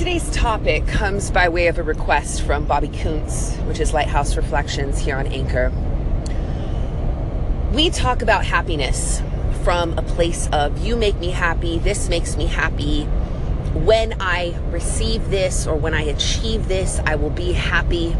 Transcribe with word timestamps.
today's 0.00 0.30
topic 0.30 0.86
comes 0.86 1.30
by 1.30 1.46
way 1.50 1.66
of 1.66 1.76
a 1.76 1.82
request 1.82 2.40
from 2.40 2.64
Bobby 2.64 2.88
Kuntz, 2.88 3.54
which 3.66 3.78
is 3.80 3.92
Lighthouse 3.92 4.34
Reflections 4.34 4.98
here 4.98 5.14
on 5.14 5.26
Anchor. 5.26 5.70
We 7.74 7.90
talk 7.90 8.22
about 8.22 8.46
happiness 8.46 9.20
from 9.62 9.98
a 9.98 10.02
place 10.02 10.48
of 10.54 10.82
you 10.82 10.96
make 10.96 11.16
me 11.16 11.28
happy, 11.28 11.78
this 11.78 12.08
makes 12.08 12.34
me 12.34 12.46
happy. 12.46 13.02
When 13.74 14.14
I 14.22 14.58
receive 14.70 15.28
this 15.28 15.66
or 15.66 15.76
when 15.76 15.92
I 15.92 16.04
achieve 16.04 16.66
this, 16.66 16.98
I 17.04 17.16
will 17.16 17.28
be 17.28 17.52
happy. 17.52 18.16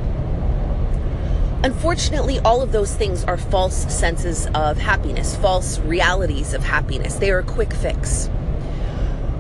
Unfortunately, 1.65 2.41
all 2.41 2.61
of 2.61 2.73
those 2.73 2.95
things 2.95 3.25
are 3.25 3.39
false 3.39 3.91
senses 3.91 4.47
of 4.49 4.77
happiness, 4.77 5.35
false 5.35 5.79
realities 5.79 6.53
of 6.53 6.63
happiness. 6.63 7.15
They 7.15 7.31
are 7.31 7.39
a 7.39 7.43
quick 7.43 7.73
fix. 7.73 8.29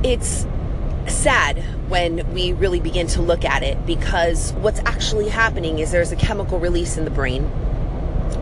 It's 0.02 0.46
sad 1.06 1.58
when 1.90 2.32
we 2.32 2.52
really 2.52 2.80
begin 2.80 3.06
to 3.08 3.22
look 3.22 3.44
at 3.44 3.62
it 3.62 3.84
because 3.86 4.52
what's 4.54 4.80
actually 4.80 5.28
happening 5.28 5.78
is 5.78 5.90
there's 5.90 6.12
a 6.12 6.16
chemical 6.16 6.58
release 6.58 6.96
in 6.96 7.04
the 7.04 7.10
brain 7.10 7.50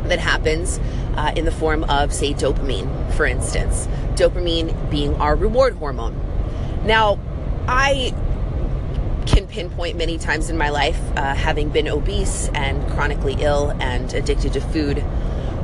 that 0.04 0.18
happens 0.18 0.78
uh, 1.16 1.32
in 1.36 1.44
the 1.44 1.52
form 1.52 1.84
of, 1.84 2.12
say, 2.12 2.34
dopamine, 2.34 3.12
for 3.14 3.26
instance. 3.26 3.86
Dopamine 4.14 4.90
being 4.90 5.14
our 5.16 5.34
reward 5.34 5.74
hormone. 5.76 6.14
Now, 6.84 7.18
I 7.66 8.14
can 9.26 9.46
pinpoint 9.46 9.96
many 9.96 10.18
times 10.18 10.48
in 10.48 10.56
my 10.56 10.70
life, 10.70 11.00
uh, 11.16 11.34
having 11.34 11.68
been 11.68 11.88
obese 11.88 12.48
and 12.54 12.86
chronically 12.92 13.36
ill 13.40 13.70
and 13.80 14.12
addicted 14.14 14.54
to 14.54 14.60
food, 14.60 14.98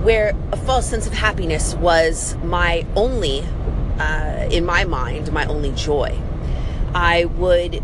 where 0.04 0.36
a 0.52 0.56
false 0.56 0.88
sense 0.88 1.06
of 1.06 1.14
happiness 1.14 1.74
was 1.74 2.36
my 2.42 2.84
only, 2.94 3.42
uh, 3.98 4.48
in 4.50 4.64
my 4.66 4.84
mind, 4.84 5.32
my 5.32 5.46
only 5.46 5.72
joy. 5.72 6.18
I 6.94 7.24
would 7.24 7.82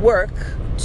work 0.00 0.32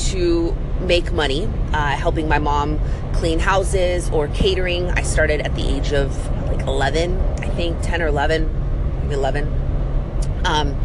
to 0.10 0.56
make 0.82 1.12
money, 1.12 1.50
uh, 1.74 1.96
helping 1.96 2.28
my 2.28 2.40
mom 2.40 2.80
clean 3.14 3.40
houses 3.40 4.10
or 4.10 4.28
catering. 4.30 4.90
I 4.92 5.02
started 5.02 5.42
at 5.42 5.56
the 5.56 5.68
age 5.68 5.94
of 5.94 6.16
like 6.48 6.62
11, 6.62 7.20
I 7.40 7.50
think 7.50 7.82
10 7.82 8.02
or 8.02 8.08
11, 8.08 9.02
maybe 9.04 9.14
11. 9.14 10.42
Um, 10.46 10.80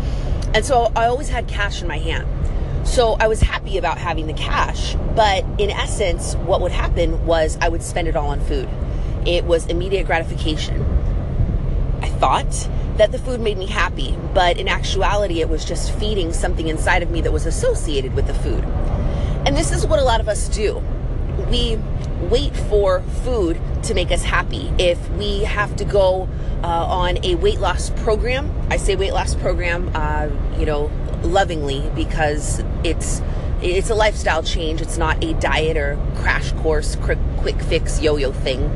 and 0.54 0.64
so 0.64 0.92
I 0.96 1.06
always 1.06 1.28
had 1.28 1.48
cash 1.48 1.82
in 1.82 1.88
my 1.88 1.98
hand. 1.98 2.28
So 2.86 3.16
I 3.18 3.28
was 3.28 3.40
happy 3.40 3.78
about 3.78 3.98
having 3.98 4.26
the 4.26 4.34
cash, 4.34 4.94
but 5.16 5.44
in 5.58 5.70
essence, 5.70 6.34
what 6.36 6.60
would 6.60 6.72
happen 6.72 7.24
was 7.24 7.56
I 7.60 7.68
would 7.68 7.82
spend 7.82 8.08
it 8.08 8.16
all 8.16 8.28
on 8.28 8.40
food. 8.40 8.68
It 9.26 9.44
was 9.44 9.66
immediate 9.66 10.06
gratification. 10.06 10.93
Thought 12.24 12.70
that 12.96 13.12
the 13.12 13.18
food 13.18 13.38
made 13.42 13.58
me 13.58 13.66
happy, 13.66 14.16
but 14.32 14.56
in 14.56 14.66
actuality, 14.66 15.42
it 15.42 15.50
was 15.50 15.62
just 15.62 15.92
feeding 15.98 16.32
something 16.32 16.68
inside 16.68 17.02
of 17.02 17.10
me 17.10 17.20
that 17.20 17.30
was 17.30 17.44
associated 17.44 18.14
with 18.14 18.26
the 18.26 18.32
food. 18.32 18.64
And 19.44 19.54
this 19.54 19.70
is 19.70 19.86
what 19.86 19.98
a 19.98 20.02
lot 20.02 20.22
of 20.22 20.28
us 20.30 20.48
do. 20.48 20.82
We 21.50 21.78
wait 22.30 22.56
for 22.56 23.02
food 23.24 23.60
to 23.82 23.92
make 23.92 24.10
us 24.10 24.22
happy. 24.22 24.72
If 24.78 25.06
we 25.10 25.40
have 25.40 25.76
to 25.76 25.84
go 25.84 26.26
uh, 26.62 26.66
on 26.66 27.22
a 27.22 27.34
weight 27.34 27.60
loss 27.60 27.90
program, 27.90 28.50
I 28.70 28.78
say 28.78 28.96
weight 28.96 29.12
loss 29.12 29.34
program, 29.34 29.90
uh, 29.94 30.30
you 30.58 30.64
know, 30.64 30.90
lovingly 31.22 31.90
because 31.94 32.64
it's 32.84 33.20
it's 33.60 33.90
a 33.90 33.94
lifestyle 33.94 34.42
change. 34.42 34.80
It's 34.80 34.96
not 34.96 35.22
a 35.22 35.34
diet 35.34 35.76
or 35.76 35.98
crash 36.16 36.52
course, 36.52 36.96
quick, 36.96 37.18
quick 37.36 37.60
fix 37.60 38.00
yo-yo 38.00 38.32
thing 38.32 38.70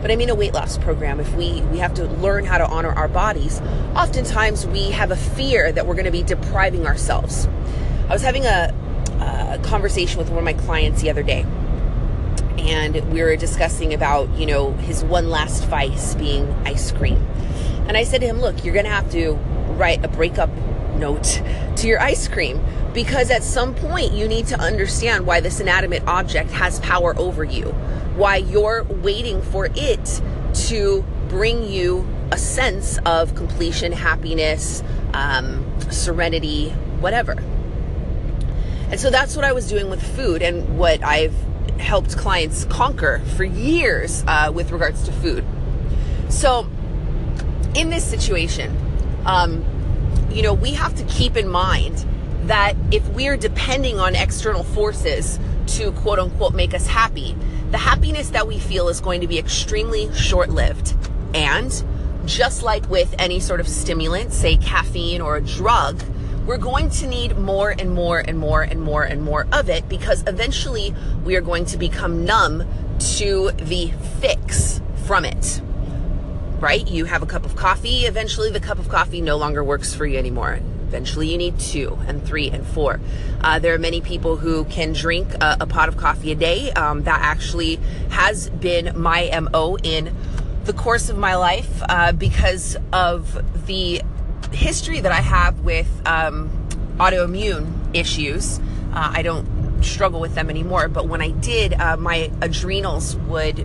but 0.00 0.10
I 0.10 0.16
mean 0.16 0.30
a 0.30 0.34
weight 0.34 0.54
loss 0.54 0.78
program. 0.78 1.20
If 1.20 1.34
we, 1.34 1.60
we 1.62 1.78
have 1.78 1.94
to 1.94 2.04
learn 2.04 2.44
how 2.44 2.58
to 2.58 2.66
honor 2.66 2.90
our 2.90 3.08
bodies, 3.08 3.60
oftentimes 3.94 4.66
we 4.66 4.90
have 4.90 5.10
a 5.10 5.16
fear 5.16 5.72
that 5.72 5.86
we're 5.86 5.94
going 5.94 6.06
to 6.06 6.10
be 6.10 6.22
depriving 6.22 6.86
ourselves. 6.86 7.46
I 8.08 8.12
was 8.12 8.22
having 8.22 8.44
a, 8.46 8.74
a 9.20 9.60
conversation 9.62 10.18
with 10.18 10.30
one 10.30 10.38
of 10.38 10.44
my 10.44 10.54
clients 10.54 11.02
the 11.02 11.10
other 11.10 11.22
day, 11.22 11.44
and 12.58 13.12
we 13.12 13.22
were 13.22 13.36
discussing 13.36 13.94
about, 13.94 14.28
you 14.36 14.46
know, 14.46 14.72
his 14.72 15.04
one 15.04 15.28
last 15.28 15.64
vice 15.66 16.14
being 16.14 16.48
ice 16.64 16.92
cream. 16.92 17.16
And 17.86 17.96
I 17.96 18.04
said 18.04 18.20
to 18.20 18.26
him, 18.26 18.40
look, 18.40 18.64
you're 18.64 18.74
going 18.74 18.86
to 18.86 18.90
have 18.90 19.10
to 19.12 19.32
write 19.72 20.04
a 20.04 20.08
breakup 20.08 20.50
note 20.96 21.42
to 21.76 21.88
your 21.88 22.00
ice 22.00 22.28
cream 22.28 22.62
because 22.92 23.30
at 23.30 23.42
some 23.42 23.74
point 23.74 24.12
you 24.12 24.28
need 24.28 24.46
to 24.48 24.60
understand 24.60 25.26
why 25.26 25.40
this 25.40 25.60
inanimate 25.60 26.06
object 26.06 26.50
has 26.50 26.78
power 26.80 27.16
over 27.18 27.42
you 27.44 27.74
why 28.20 28.36
you're 28.36 28.84
waiting 28.84 29.40
for 29.40 29.70
it 29.74 30.22
to 30.52 31.02
bring 31.30 31.64
you 31.64 32.06
a 32.30 32.36
sense 32.36 32.98
of 33.06 33.34
completion, 33.34 33.92
happiness, 33.92 34.82
um, 35.14 35.64
serenity, 35.90 36.68
whatever. 37.00 37.32
And 38.90 39.00
so 39.00 39.08
that's 39.08 39.36
what 39.36 39.46
I 39.46 39.52
was 39.52 39.68
doing 39.68 39.88
with 39.88 40.02
food 40.16 40.42
and 40.42 40.78
what 40.78 41.02
I've 41.02 41.34
helped 41.78 42.18
clients 42.18 42.66
conquer 42.66 43.22
for 43.36 43.44
years 43.44 44.22
uh, 44.26 44.52
with 44.54 44.70
regards 44.70 45.02
to 45.04 45.12
food. 45.12 45.42
So, 46.28 46.68
in 47.74 47.88
this 47.88 48.04
situation, 48.04 48.76
um, 49.24 49.64
you 50.30 50.42
know, 50.42 50.52
we 50.52 50.72
have 50.72 50.94
to 50.96 51.04
keep 51.04 51.36
in 51.36 51.48
mind 51.48 52.04
that 52.44 52.74
if 52.90 53.08
we're 53.08 53.38
depending 53.38 53.98
on 53.98 54.14
external 54.14 54.62
forces 54.62 55.38
to 55.68 55.92
quote 55.92 56.18
unquote 56.18 56.52
make 56.52 56.74
us 56.74 56.86
happy, 56.86 57.34
the 57.70 57.78
happiness 57.78 58.30
that 58.30 58.46
we 58.46 58.58
feel 58.58 58.88
is 58.88 59.00
going 59.00 59.20
to 59.20 59.26
be 59.26 59.38
extremely 59.38 60.12
short 60.14 60.50
lived. 60.50 60.94
And 61.34 61.72
just 62.24 62.62
like 62.62 62.88
with 62.90 63.14
any 63.18 63.40
sort 63.40 63.60
of 63.60 63.68
stimulant, 63.68 64.32
say 64.32 64.56
caffeine 64.56 65.20
or 65.20 65.36
a 65.36 65.40
drug, 65.40 66.02
we're 66.46 66.58
going 66.58 66.90
to 66.90 67.06
need 67.06 67.36
more 67.36 67.70
and 67.70 67.94
more 67.94 68.18
and 68.18 68.38
more 68.38 68.62
and 68.62 68.80
more 68.80 69.04
and 69.04 69.22
more 69.22 69.46
of 69.52 69.68
it 69.68 69.88
because 69.88 70.24
eventually 70.26 70.94
we 71.24 71.36
are 71.36 71.40
going 71.40 71.64
to 71.66 71.78
become 71.78 72.24
numb 72.24 72.66
to 73.18 73.52
the 73.52 73.92
fix 74.20 74.80
from 75.06 75.24
it. 75.24 75.60
Right? 76.58 76.86
You 76.88 77.04
have 77.04 77.22
a 77.22 77.26
cup 77.26 77.44
of 77.44 77.56
coffee, 77.56 78.04
eventually 78.04 78.50
the 78.50 78.60
cup 78.60 78.78
of 78.78 78.88
coffee 78.88 79.20
no 79.20 79.36
longer 79.36 79.62
works 79.62 79.94
for 79.94 80.06
you 80.06 80.18
anymore. 80.18 80.60
Eventually, 80.90 81.30
you 81.30 81.38
need 81.38 81.56
two 81.60 81.96
and 82.08 82.26
three 82.26 82.50
and 82.50 82.66
four. 82.66 82.98
Uh, 83.42 83.60
there 83.60 83.72
are 83.72 83.78
many 83.78 84.00
people 84.00 84.38
who 84.38 84.64
can 84.64 84.92
drink 84.92 85.32
a, 85.34 85.58
a 85.60 85.66
pot 85.66 85.88
of 85.88 85.96
coffee 85.96 86.32
a 86.32 86.34
day. 86.34 86.72
Um, 86.72 87.04
that 87.04 87.20
actually 87.20 87.76
has 88.08 88.50
been 88.50 89.00
my 89.00 89.30
MO 89.40 89.76
in 89.84 90.12
the 90.64 90.72
course 90.72 91.08
of 91.08 91.16
my 91.16 91.36
life 91.36 91.80
uh, 91.88 92.10
because 92.10 92.76
of 92.92 93.40
the 93.66 94.02
history 94.50 94.98
that 94.98 95.12
I 95.12 95.20
have 95.20 95.60
with 95.60 95.88
um, 96.04 96.50
autoimmune 96.96 97.72
issues. 97.94 98.58
Uh, 98.92 99.12
I 99.14 99.22
don't 99.22 99.84
struggle 99.84 100.18
with 100.18 100.34
them 100.34 100.50
anymore, 100.50 100.88
but 100.88 101.06
when 101.06 101.22
I 101.22 101.30
did, 101.30 101.72
uh, 101.74 101.98
my 101.98 102.32
adrenals 102.42 103.14
would 103.14 103.64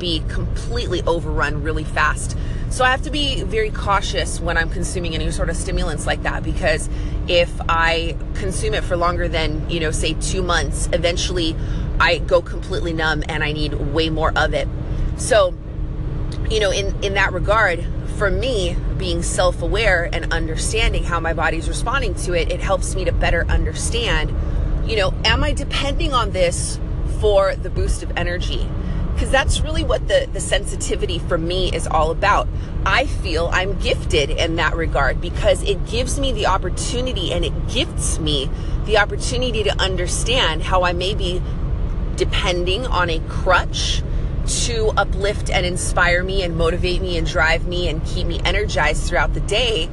be 0.00 0.20
completely 0.28 1.00
overrun 1.02 1.62
really 1.62 1.84
fast. 1.84 2.36
So 2.70 2.84
I 2.84 2.90
have 2.90 3.02
to 3.02 3.10
be 3.10 3.42
very 3.42 3.70
cautious 3.70 4.40
when 4.40 4.56
I'm 4.56 4.68
consuming 4.68 5.14
any 5.14 5.30
sort 5.30 5.48
of 5.48 5.56
stimulants 5.56 6.06
like 6.06 6.24
that 6.24 6.42
because 6.42 6.88
if 7.28 7.50
I 7.68 8.16
consume 8.34 8.74
it 8.74 8.84
for 8.84 8.96
longer 8.96 9.28
than, 9.28 9.68
you 9.70 9.80
know, 9.80 9.90
say 9.90 10.14
two 10.14 10.42
months, 10.42 10.88
eventually 10.92 11.56
I 12.00 12.18
go 12.18 12.42
completely 12.42 12.92
numb 12.92 13.22
and 13.28 13.42
I 13.42 13.52
need 13.52 13.72
way 13.74 14.10
more 14.10 14.32
of 14.36 14.52
it. 14.52 14.68
So, 15.16 15.54
you 16.50 16.60
know, 16.60 16.70
in, 16.70 17.02
in 17.02 17.14
that 17.14 17.32
regard, 17.32 17.84
for 18.16 18.30
me, 18.30 18.76
being 18.98 19.22
self 19.22 19.62
aware 19.62 20.08
and 20.12 20.32
understanding 20.32 21.04
how 21.04 21.20
my 21.20 21.34
body's 21.34 21.68
responding 21.68 22.14
to 22.14 22.34
it, 22.34 22.50
it 22.50 22.60
helps 22.60 22.94
me 22.94 23.04
to 23.04 23.12
better 23.12 23.46
understand, 23.48 24.32
you 24.88 24.96
know, 24.96 25.14
am 25.24 25.44
I 25.44 25.52
depending 25.52 26.12
on 26.12 26.32
this 26.32 26.78
for 27.20 27.54
the 27.56 27.70
boost 27.70 28.02
of 28.02 28.12
energy? 28.16 28.68
Because 29.16 29.30
that's 29.30 29.60
really 29.60 29.82
what 29.82 30.06
the, 30.08 30.28
the 30.34 30.40
sensitivity 30.40 31.18
for 31.18 31.38
me 31.38 31.72
is 31.72 31.86
all 31.86 32.10
about. 32.10 32.46
I 32.84 33.06
feel 33.06 33.48
I'm 33.50 33.78
gifted 33.78 34.28
in 34.28 34.56
that 34.56 34.76
regard 34.76 35.22
because 35.22 35.62
it 35.62 35.86
gives 35.86 36.20
me 36.20 36.32
the 36.32 36.46
opportunity 36.46 37.32
and 37.32 37.42
it 37.42 37.66
gifts 37.66 38.18
me 38.18 38.50
the 38.84 38.98
opportunity 38.98 39.62
to 39.62 39.80
understand 39.80 40.64
how 40.64 40.82
I 40.82 40.92
may 40.92 41.14
be 41.14 41.40
depending 42.16 42.86
on 42.86 43.08
a 43.08 43.18
crutch 43.20 44.02
to 44.46 44.88
uplift 44.98 45.48
and 45.48 45.64
inspire 45.64 46.22
me 46.22 46.42
and 46.42 46.54
motivate 46.54 47.00
me 47.00 47.16
and 47.16 47.26
drive 47.26 47.66
me 47.66 47.88
and 47.88 48.04
keep 48.04 48.26
me 48.26 48.38
energized 48.44 49.08
throughout 49.08 49.32
the 49.32 49.40
day 49.40 49.88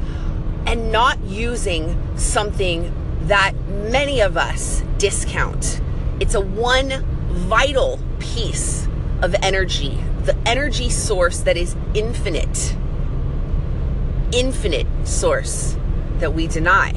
and 0.65 0.91
not 0.91 1.17
using 1.23 1.97
something 2.17 2.93
that 3.21 3.53
many 3.69 4.19
of 4.19 4.35
us 4.35 4.83
discount. 4.97 5.79
It's 6.19 6.35
a 6.35 6.41
one 6.41 7.05
vital 7.29 8.01
piece 8.19 8.89
of 9.23 9.33
energy, 9.41 9.97
the 10.25 10.37
energy 10.45 10.89
source 10.89 11.39
that 11.39 11.55
is 11.55 11.77
infinite, 11.93 12.75
infinite 14.33 14.85
source 15.05 15.77
that 16.19 16.33
we 16.33 16.45
deny. 16.45 16.93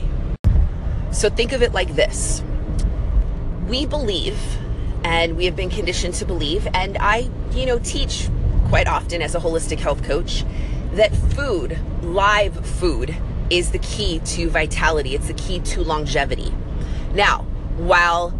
So 1.12 1.31
think 1.31 1.52
of 1.52 1.62
it 1.62 1.73
like 1.73 1.94
this 1.94 2.43
we 3.69 3.87
believe, 3.87 4.38
and 5.05 5.37
we 5.37 5.44
have 5.44 5.56
been 5.56 5.70
conditioned 5.70 6.14
to 6.14 6.25
believe, 6.25 6.69
and 6.75 6.96
I, 6.99 7.31
you 7.52 7.67
know, 7.67 7.78
teach 7.78 8.28
quite 8.69 8.87
often 8.87 9.23
as 9.23 9.34
a 9.34 9.40
holistic 9.40 9.78
health 9.78 10.02
coach 10.05 10.44
that 10.93 11.14
food, 11.14 11.78
live 12.02 12.64
food, 12.67 13.17
is 13.50 13.70
the 13.70 13.78
key 13.78 14.20
to 14.20 14.49
vitality, 14.50 15.14
it's 15.14 15.28
the 15.28 15.34
key 15.34 15.61
to 15.61 15.82
longevity. 15.82 16.52
Now, 17.12 17.43
while 17.76 18.31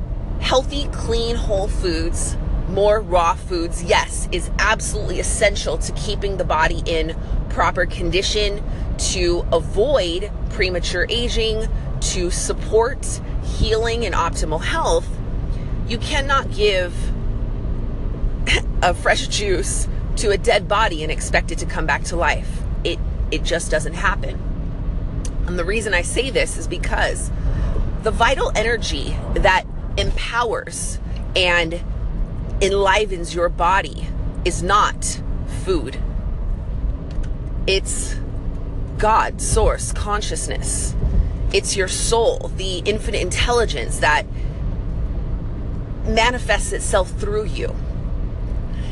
healthy, 0.41 0.89
clean, 0.93 1.37
whole 1.37 1.69
foods, 1.69 2.37
more 2.77 3.01
raw 3.01 3.33
foods, 3.35 3.83
yes, 3.83 4.29
is 4.33 4.51
absolutely 4.59 5.19
essential 5.19 5.79
to 5.79 5.91
keeping 5.93 6.37
the 6.37 6.45
body 6.45 6.83
in 6.85 7.17
proper 7.49 7.87
condition 7.87 8.63
to 8.99 9.47
avoid 9.51 10.31
premature 10.51 11.07
aging, 11.09 11.67
to 12.03 12.31
support 12.31 13.19
healing 13.43 14.05
and 14.05 14.15
optimal 14.15 14.63
health, 14.63 15.09
you 15.89 15.97
cannot 15.97 16.53
give 16.55 16.95
a 18.83 18.93
fresh 18.93 19.27
juice 19.29 19.89
to 20.17 20.29
a 20.29 20.37
dead 20.37 20.69
body 20.69 21.03
and 21.03 21.11
expect 21.11 21.51
it 21.51 21.57
to 21.57 21.65
come 21.65 21.87
back 21.87 22.05
to 22.05 22.15
life. 22.15 22.61
It 22.85 22.99
it 23.31 23.43
just 23.43 23.71
doesn't 23.71 23.95
happen. 23.95 24.39
And 25.47 25.59
the 25.59 25.65
reason 25.65 25.95
I 25.95 26.03
say 26.03 26.29
this 26.29 26.59
is 26.59 26.69
because 26.69 27.31
the 28.03 28.11
vital 28.11 28.53
energy 28.55 29.17
that 29.35 29.65
empowers 29.97 30.99
and 31.35 31.83
enlivens 32.61 33.35
your 33.35 33.49
body 33.49 34.09
is 34.45 34.63
not 34.63 35.21
food. 35.65 35.99
It's 37.67 38.17
God, 38.99 39.41
source, 39.41 39.93
consciousness. 39.93 40.95
It's 41.53 41.77
your 41.77 41.89
soul, 41.89 42.51
the 42.57 42.79
infinite 42.79 43.21
intelligence 43.21 43.99
that 43.99 44.27
manifests 46.05 46.73
itself 46.73 47.11
through 47.11 47.45
you. 47.45 47.75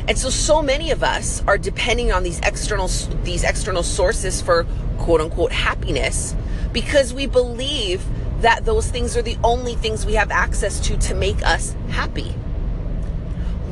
And 0.07 0.17
so 0.17 0.29
so 0.29 0.61
many 0.61 0.91
of 0.91 1.03
us 1.03 1.41
are 1.47 1.57
depending 1.57 2.11
on 2.11 2.23
these 2.23 2.39
external 2.41 2.87
these 3.23 3.43
external 3.43 3.81
sources 3.81 4.41
for 4.41 4.65
quote 4.99 5.21
unquote 5.21 5.51
happiness 5.51 6.35
because 6.71 7.13
we 7.13 7.25
believe 7.25 8.03
that 8.41 8.65
those 8.65 8.87
things 8.87 9.17
are 9.17 9.21
the 9.21 9.37
only 9.43 9.73
things 9.75 10.05
we 10.05 10.13
have 10.13 10.29
access 10.29 10.79
to 10.81 10.97
to 10.97 11.15
make 11.15 11.43
us 11.43 11.75
happy. 11.89 12.35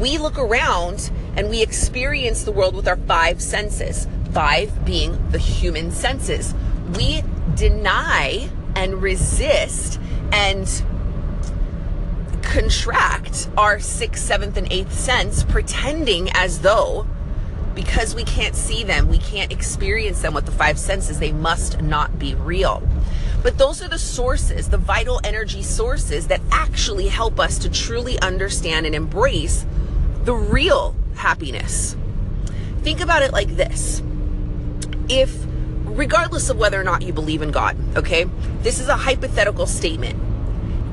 We 0.04 0.18
look 0.18 0.38
around 0.38 1.12
and 1.38 1.50
we 1.50 1.62
experience 1.62 2.44
the 2.44 2.52
world 2.52 2.76
with 2.76 2.90
our 2.90 2.98
five 2.98 3.42
senses, 3.42 4.06
five 4.34 4.84
being 4.84 5.30
the 5.30 5.38
human 5.38 5.94
senses. 5.94 6.54
We 6.98 7.24
deny 7.56 8.50
and 8.76 9.02
resist 9.02 10.02
and 10.34 10.68
contract 12.42 13.48
our 13.56 13.80
sixth, 13.80 14.26
seventh, 14.26 14.58
and 14.58 14.70
eighth 14.74 14.92
sense, 14.92 15.46
pretending 15.46 16.30
as 16.32 16.60
though 16.60 17.08
because 17.74 18.14
we 18.14 18.26
can't 18.26 18.56
see 18.56 18.84
them, 18.84 19.08
we 19.08 19.20
can't 19.20 19.54
experience 19.54 20.22
them 20.22 20.34
with 20.34 20.46
the 20.46 20.52
five 20.52 20.78
senses, 20.78 21.20
they 21.20 21.32
must 21.32 21.82
not 21.82 22.20
be 22.20 22.36
real. 22.36 22.86
But 23.42 23.58
those 23.58 23.82
are 23.82 23.88
the 23.88 23.98
sources, 23.98 24.68
the 24.68 24.78
vital 24.78 25.22
energy 25.24 25.64
sources 25.64 26.28
that 26.28 26.42
actually 26.52 27.08
help 27.08 27.40
us 27.40 27.58
to 27.60 27.70
truly 27.70 28.20
understand 28.20 28.86
and 28.86 28.94
embrace 28.94 29.66
the 30.24 30.34
real 30.34 30.96
happiness. 31.16 31.96
Think 32.82 33.02
about 33.02 33.22
it 33.24 33.32
like 33.32 33.56
this. 33.56 34.02
If, 35.10 35.36
regardless 35.84 36.50
of 36.50 36.58
whether 36.58 36.80
or 36.80 36.84
not 36.84 37.02
you 37.02 37.14
believe 37.14 37.42
in 37.42 37.52
God, 37.52 37.78
okay, 37.98 38.26
this 38.62 38.80
is 38.80 38.88
a 38.88 38.96
hypothetical 38.96 39.66
statement. 39.66 40.20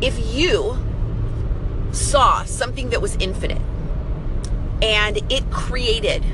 If 0.00 0.34
you 0.34 0.78
saw 1.92 2.44
something 2.44 2.90
that 2.90 3.02
was 3.02 3.16
infinite 3.16 3.62
and 4.82 5.18
it 5.30 5.50
created 5.50 6.24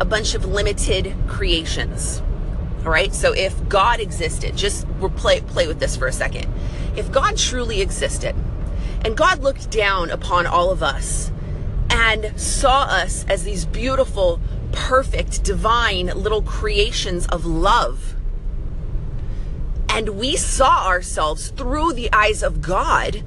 a 0.00 0.04
bunch 0.04 0.34
of 0.34 0.44
limited 0.44 1.14
creations. 1.26 2.20
All 2.84 2.90
right. 2.90 3.14
So 3.14 3.32
if 3.32 3.68
God 3.68 4.00
existed, 4.00 4.56
just 4.56 4.86
play 5.16 5.40
play 5.40 5.66
with 5.66 5.78
this 5.78 5.96
for 5.96 6.06
a 6.06 6.12
second. 6.12 6.46
If 6.96 7.10
God 7.10 7.36
truly 7.36 7.80
existed 7.80 8.34
and 9.04 9.16
God 9.16 9.40
looked 9.40 9.70
down 9.70 10.10
upon 10.10 10.46
all 10.46 10.70
of 10.70 10.82
us 10.82 11.30
and 11.94 12.38
saw 12.38 12.82
us 12.82 13.24
as 13.28 13.44
these 13.44 13.64
beautiful, 13.64 14.40
perfect, 14.72 15.44
divine 15.44 16.06
little 16.06 16.42
creations 16.42 17.24
of 17.28 17.46
love, 17.46 18.16
and 19.88 20.08
we 20.08 20.36
saw 20.36 20.88
ourselves 20.88 21.50
through 21.50 21.92
the 21.92 22.12
eyes 22.12 22.42
of 22.42 22.60
God, 22.60 23.22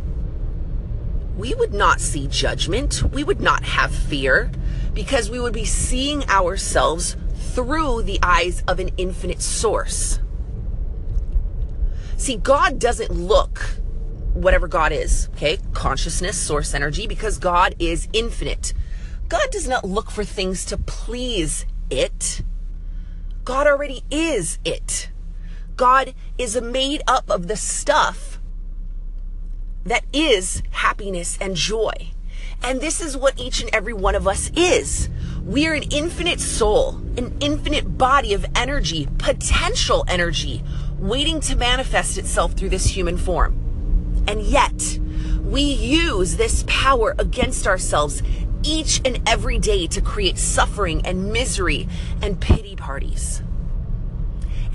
we 1.37 1.55
would 1.55 1.73
not 1.73 2.01
see 2.01 2.27
judgment. 2.27 3.03
We 3.03 3.23
would 3.23 3.39
not 3.39 3.63
have 3.63 3.95
fear 3.95 4.51
because 4.93 5.29
we 5.29 5.39
would 5.39 5.53
be 5.53 5.63
seeing 5.63 6.27
ourselves 6.29 7.15
through 7.53 8.01
the 8.01 8.19
eyes 8.21 8.63
of 8.67 8.81
an 8.81 8.89
infinite 8.97 9.41
source. 9.41 10.19
See, 12.17 12.35
God 12.35 12.79
doesn't 12.79 13.11
look 13.11 13.77
whatever 14.38 14.68
God 14.68 14.92
is, 14.92 15.30
okay? 15.36 15.60
Consciousness, 15.74 16.38
source 16.38 16.74
energy, 16.74 17.07
because 17.07 17.38
God 17.38 17.75
is 17.80 18.07
infinite. 18.13 18.74
God 19.28 19.50
does 19.51 19.68
not 19.68 19.84
look 19.84 20.10
for 20.10 20.24
things 20.24 20.63
to 20.66 20.78
please 20.78 21.66
it. 21.89 22.42
God 23.44 23.68
already 23.68 24.04
is 24.10 24.60
it. 24.63 25.10
God 25.75 26.13
is 26.38 26.60
made 26.62 27.01
up 27.07 27.30
of 27.30 27.48
the 27.48 27.57
stuff 27.57 28.39
that 29.84 30.06
is 30.12 30.63
happiness 30.72 31.38
and 31.39 31.56
joy. 31.56 32.12
And 32.63 32.81
this 32.81 33.01
is 33.01 33.16
what 33.16 33.39
each 33.39 33.62
and 33.62 33.74
every 33.74 33.94
one 33.94 34.16
of 34.16 34.28
us 34.28 34.51
is. 34.56 35.10
We 35.45 35.68
are 35.68 35.74
an 35.74 35.84
infinite 35.92 36.39
soul, 36.39 36.98
an 37.16 37.38
infinite 37.39 37.98
body 37.98 38.34
of 38.34 38.45
energy, 38.56 39.07
potential 39.18 40.04
energy, 40.07 40.63
waiting 40.98 41.39
to 41.42 41.56
manifest 41.56 42.18
itself 42.18 42.54
through 42.54 42.69
this 42.69 42.88
human 42.88 43.18
form. 43.18 43.66
And 44.27 44.41
yet, 44.41 45.00
we 45.44 45.62
use 45.62 46.35
this 46.35 46.65
power 46.68 47.15
against 47.18 47.65
ourselves 47.65 48.21
each 48.63 49.01
and 49.06 49.21
every 49.27 49.57
day 49.57 49.88
to 49.88 50.01
create 50.01 50.38
suffering 50.38 51.06
and 51.06 51.31
misery 51.31 51.88
and 52.21 52.39
pity 52.39 52.75
parties. 52.75 53.41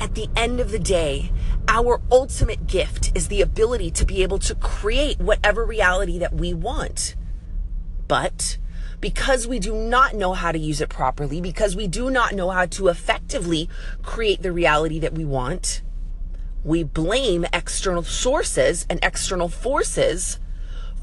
At 0.00 0.14
the 0.14 0.28
end 0.34 0.60
of 0.60 0.70
the 0.70 0.78
day, 0.78 1.30
our 1.68 2.00
ultimate 2.10 2.66
gift 2.66 3.12
is 3.14 3.28
the 3.28 3.42
ability 3.42 3.90
to 3.92 4.04
be 4.04 4.22
able 4.22 4.38
to 4.40 4.54
create 4.54 5.20
whatever 5.20 5.64
reality 5.64 6.18
that 6.18 6.34
we 6.34 6.54
want. 6.54 7.14
But 8.08 8.58
because 9.00 9.46
we 9.46 9.58
do 9.58 9.74
not 9.74 10.14
know 10.14 10.32
how 10.32 10.52
to 10.52 10.58
use 10.58 10.80
it 10.80 10.88
properly, 10.88 11.40
because 11.40 11.76
we 11.76 11.86
do 11.86 12.10
not 12.10 12.32
know 12.32 12.50
how 12.50 12.66
to 12.66 12.88
effectively 12.88 13.68
create 14.02 14.42
the 14.42 14.52
reality 14.52 14.98
that 15.00 15.12
we 15.12 15.24
want, 15.24 15.82
we 16.64 16.84
blame 16.84 17.44
external 17.52 18.02
sources 18.02 18.86
and 18.88 18.98
external 19.02 19.48
forces 19.48 20.38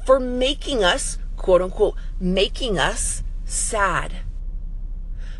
for 0.06 0.18
making 0.18 0.82
us, 0.82 1.18
quote 1.36 1.60
unquote, 1.60 1.96
making 2.18 2.78
us 2.78 3.22
sad, 3.44 4.12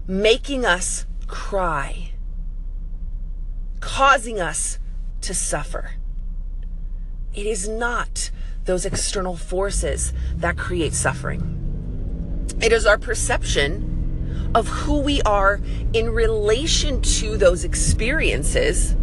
making 0.07 0.65
us 0.65 1.07
cry, 1.27 2.13
causing 3.81 4.41
us 4.41 4.79
to 5.23 5.33
suffer. 5.33 5.93
It 7.35 7.47
is 7.47 7.69
not 7.69 8.31
those 8.65 8.85
external 8.85 9.37
forces 9.37 10.13
that 10.37 10.59
create 10.59 10.93
suffering. 10.93 11.57
It 12.61 12.73
is 12.73 12.85
our 12.85 12.99
perception 12.99 14.51
of 14.55 14.69
who 14.69 15.01
we 15.01 15.23
are 15.23 15.61
in 15.95 16.11
relation 16.11 17.01
to 17.01 17.37
those 17.37 17.65
experiences 17.65 18.95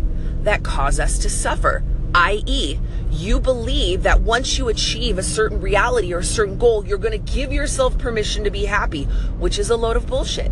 that 0.48 0.64
cause 0.64 1.00
us 1.00 1.18
to 1.20 1.30
suffer. 1.30 1.84
I.e., 2.16 2.80
you 3.12 3.40
believe 3.40 4.04
that 4.04 4.22
once 4.22 4.58
you 4.58 4.70
achieve 4.70 5.18
a 5.18 5.24
certain 5.24 5.62
reality 5.62 6.14
or 6.14 6.20
a 6.20 6.24
certain 6.24 6.58
goal, 6.58 6.86
you're 6.86 6.98
going 6.98 7.12
to 7.12 7.34
give 7.34 7.52
yourself 7.52 7.98
permission 7.98 8.44
to 8.44 8.50
be 8.50 8.66
happy, 8.66 9.04
which 9.40 9.60
is 9.60 9.70
a 9.70 9.76
load 9.76 9.98
of 9.98 10.08
bullshit. 10.08 10.52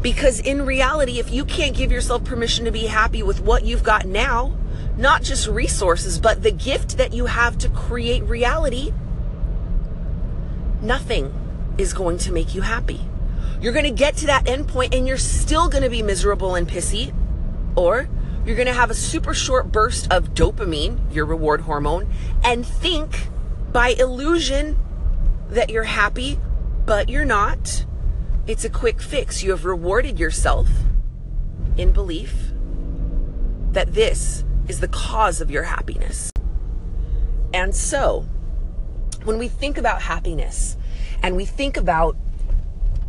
Because 0.00 0.40
in 0.40 0.66
reality, 0.66 1.18
if 1.18 1.30
you 1.30 1.44
can't 1.44 1.76
give 1.76 1.92
yourself 1.92 2.24
permission 2.24 2.64
to 2.64 2.70
be 2.70 2.86
happy 2.86 3.22
with 3.22 3.40
what 3.40 3.64
you've 3.64 3.82
got 3.82 4.06
now, 4.06 4.56
not 4.96 5.22
just 5.22 5.46
resources, 5.46 6.18
but 6.18 6.42
the 6.42 6.50
gift 6.50 6.96
that 6.96 7.12
you 7.12 7.26
have 7.26 7.58
to 7.58 7.68
create 7.68 8.22
reality, 8.24 8.92
nothing 10.80 11.32
is 11.78 11.92
going 11.92 12.18
to 12.18 12.32
make 12.32 12.54
you 12.54 12.62
happy. 12.62 13.00
You're 13.60 13.72
going 13.72 13.84
to 13.84 13.90
get 13.90 14.16
to 14.18 14.26
that 14.26 14.48
end 14.48 14.68
point 14.68 14.94
and 14.94 15.06
you're 15.06 15.16
still 15.16 15.68
going 15.68 15.84
to 15.84 15.90
be 15.90 16.02
miserable 16.02 16.54
and 16.54 16.68
pissy, 16.68 17.14
or 17.76 18.08
you're 18.44 18.56
going 18.56 18.66
to 18.66 18.72
have 18.72 18.90
a 18.90 18.94
super 18.94 19.34
short 19.34 19.70
burst 19.70 20.10
of 20.12 20.34
dopamine, 20.34 21.14
your 21.14 21.24
reward 21.24 21.62
hormone, 21.62 22.12
and 22.42 22.66
think 22.66 23.28
by 23.70 23.88
illusion 23.90 24.78
that 25.48 25.70
you're 25.70 25.84
happy, 25.84 26.38
but 26.84 27.08
you're 27.08 27.24
not. 27.24 27.86
It's 28.46 28.64
a 28.64 28.70
quick 28.70 29.00
fix. 29.00 29.42
You 29.42 29.50
have 29.50 29.64
rewarded 29.64 30.18
yourself 30.18 30.68
in 31.76 31.92
belief 31.92 32.52
that 33.70 33.94
this 33.94 34.44
is 34.68 34.80
the 34.80 34.88
cause 34.88 35.40
of 35.40 35.50
your 35.50 35.62
happiness. 35.62 36.32
And 37.54 37.74
so, 37.74 38.26
when 39.24 39.38
we 39.38 39.48
think 39.48 39.78
about 39.78 40.02
happiness 40.02 40.76
and 41.22 41.36
we 41.36 41.44
think 41.44 41.76
about 41.76 42.16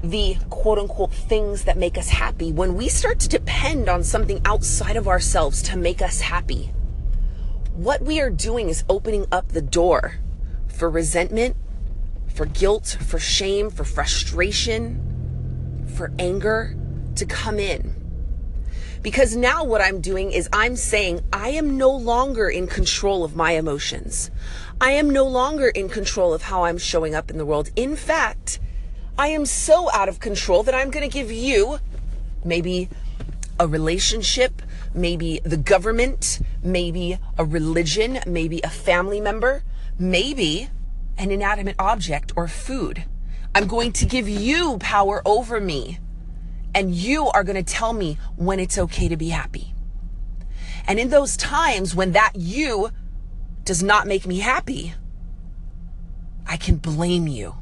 the 0.04 0.36
quote 0.50 0.78
unquote 0.78 1.14
things 1.14 1.64
that 1.64 1.78
make 1.78 1.98
us 1.98 2.10
happy, 2.10 2.52
when 2.52 2.76
we 2.76 2.90
start 2.90 3.20
to 3.22 3.30
depend 3.30 3.88
on 3.88 4.04
something 4.04 4.42
outside 4.46 4.98
of 4.98 5.08
ourselves 5.08 5.62
to 5.64 5.78
make 5.78 6.02
us 6.02 6.20
happy, 6.20 6.74
what 7.74 8.02
we 8.02 8.20
are 8.20 8.30
doing 8.30 8.70
is 8.70 8.84
opening 8.90 9.26
up 9.32 9.50
the 9.50 9.62
door 9.62 10.16
for 10.68 10.90
resentment, 10.90 11.56
for 12.28 12.46
guilt, 12.46 12.98
for 13.00 13.18
shame, 13.18 13.70
for 13.70 13.86
frustration, 13.86 15.86
for 15.96 16.12
anger 16.20 16.76
to 17.16 17.26
come 17.26 17.58
in. 17.58 17.96
Because 19.02 19.36
now 19.36 19.64
what 19.64 19.82
I'm 19.82 20.02
doing 20.02 20.32
is 20.32 20.50
I'm 20.54 20.76
saying 20.76 21.22
I 21.32 21.50
am 21.50 21.78
no 21.78 21.92
longer 21.92 22.50
in 22.50 22.68
control 22.68 23.24
of 23.24 23.36
my 23.36 23.52
emotions. 23.52 24.32
I 24.82 24.92
am 24.92 25.10
no 25.10 25.26
longer 25.26 25.68
in 25.68 25.90
control 25.90 26.34
of 26.34 26.44
how 26.44 26.66
I'm 26.66 26.78
showing 26.78 27.16
up 27.16 27.30
in 27.30 27.38
the 27.38 27.46
world. 27.46 27.70
In 27.76 27.96
fact, 27.96 28.60
I 29.18 29.28
am 29.28 29.46
so 29.46 29.92
out 29.92 30.10
of 30.10 30.20
control 30.20 30.64
that 30.64 30.74
I'm 30.74 30.90
going 30.90 31.08
to 31.08 31.14
give 31.14 31.32
you 31.32 31.80
maybe 32.44 32.90
a 33.60 33.68
relationship, 33.68 34.62
maybe 34.96 35.40
the 35.44 35.58
government, 35.58 36.40
maybe 36.64 37.20
a 37.38 37.46
religion, 37.46 38.20
maybe 38.26 38.60
a 38.64 38.70
family 38.70 39.22
member, 39.22 39.64
maybe 40.00 40.70
an 41.18 41.30
inanimate 41.30 41.76
object 41.78 42.32
or 42.36 42.48
food. 42.48 43.06
I'm 43.54 43.68
going 43.68 43.92
to 43.94 44.06
give 44.06 44.28
you 44.28 44.80
power 44.80 45.22
over 45.26 45.62
me. 45.62 46.00
And 46.74 46.96
you 46.96 47.28
are 47.28 47.44
going 47.44 47.64
to 47.64 47.74
tell 47.74 47.94
me 47.94 48.18
when 48.36 48.60
it's 48.60 48.80
okay 48.80 49.08
to 49.08 49.16
be 49.16 49.30
happy. 49.30 49.76
And 50.88 50.98
in 51.00 51.10
those 51.10 51.38
times 51.38 51.94
when 51.94 52.14
that 52.14 52.32
you 52.36 52.90
does 53.64 53.84
not 53.84 54.08
make 54.08 54.26
me 54.26 54.40
happy, 54.40 54.96
I 56.48 56.58
can 56.58 56.78
blame 56.78 57.28
you. 57.28 57.56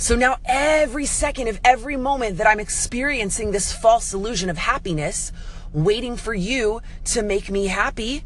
So 0.00 0.16
now 0.16 0.38
every 0.46 1.04
second 1.04 1.48
of 1.48 1.60
every 1.62 1.98
moment 1.98 2.38
that 2.38 2.46
I'm 2.46 2.58
experiencing 2.58 3.50
this 3.50 3.70
false 3.70 4.14
illusion 4.14 4.48
of 4.48 4.56
happiness, 4.56 5.30
waiting 5.74 6.16
for 6.16 6.32
you 6.32 6.80
to 7.04 7.22
make 7.22 7.50
me 7.50 7.66
happy, 7.66 8.24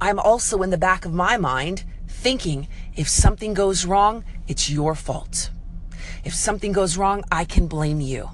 I'm 0.00 0.18
also 0.18 0.62
in 0.62 0.70
the 0.70 0.78
back 0.78 1.04
of 1.04 1.12
my 1.12 1.36
mind 1.36 1.84
thinking 2.08 2.66
if 2.96 3.10
something 3.10 3.52
goes 3.52 3.84
wrong, 3.84 4.24
it's 4.48 4.70
your 4.70 4.94
fault. 4.94 5.50
If 6.24 6.32
something 6.32 6.72
goes 6.72 6.96
wrong, 6.96 7.24
I 7.30 7.44
can 7.44 7.66
blame 7.66 8.00
you. 8.00 8.30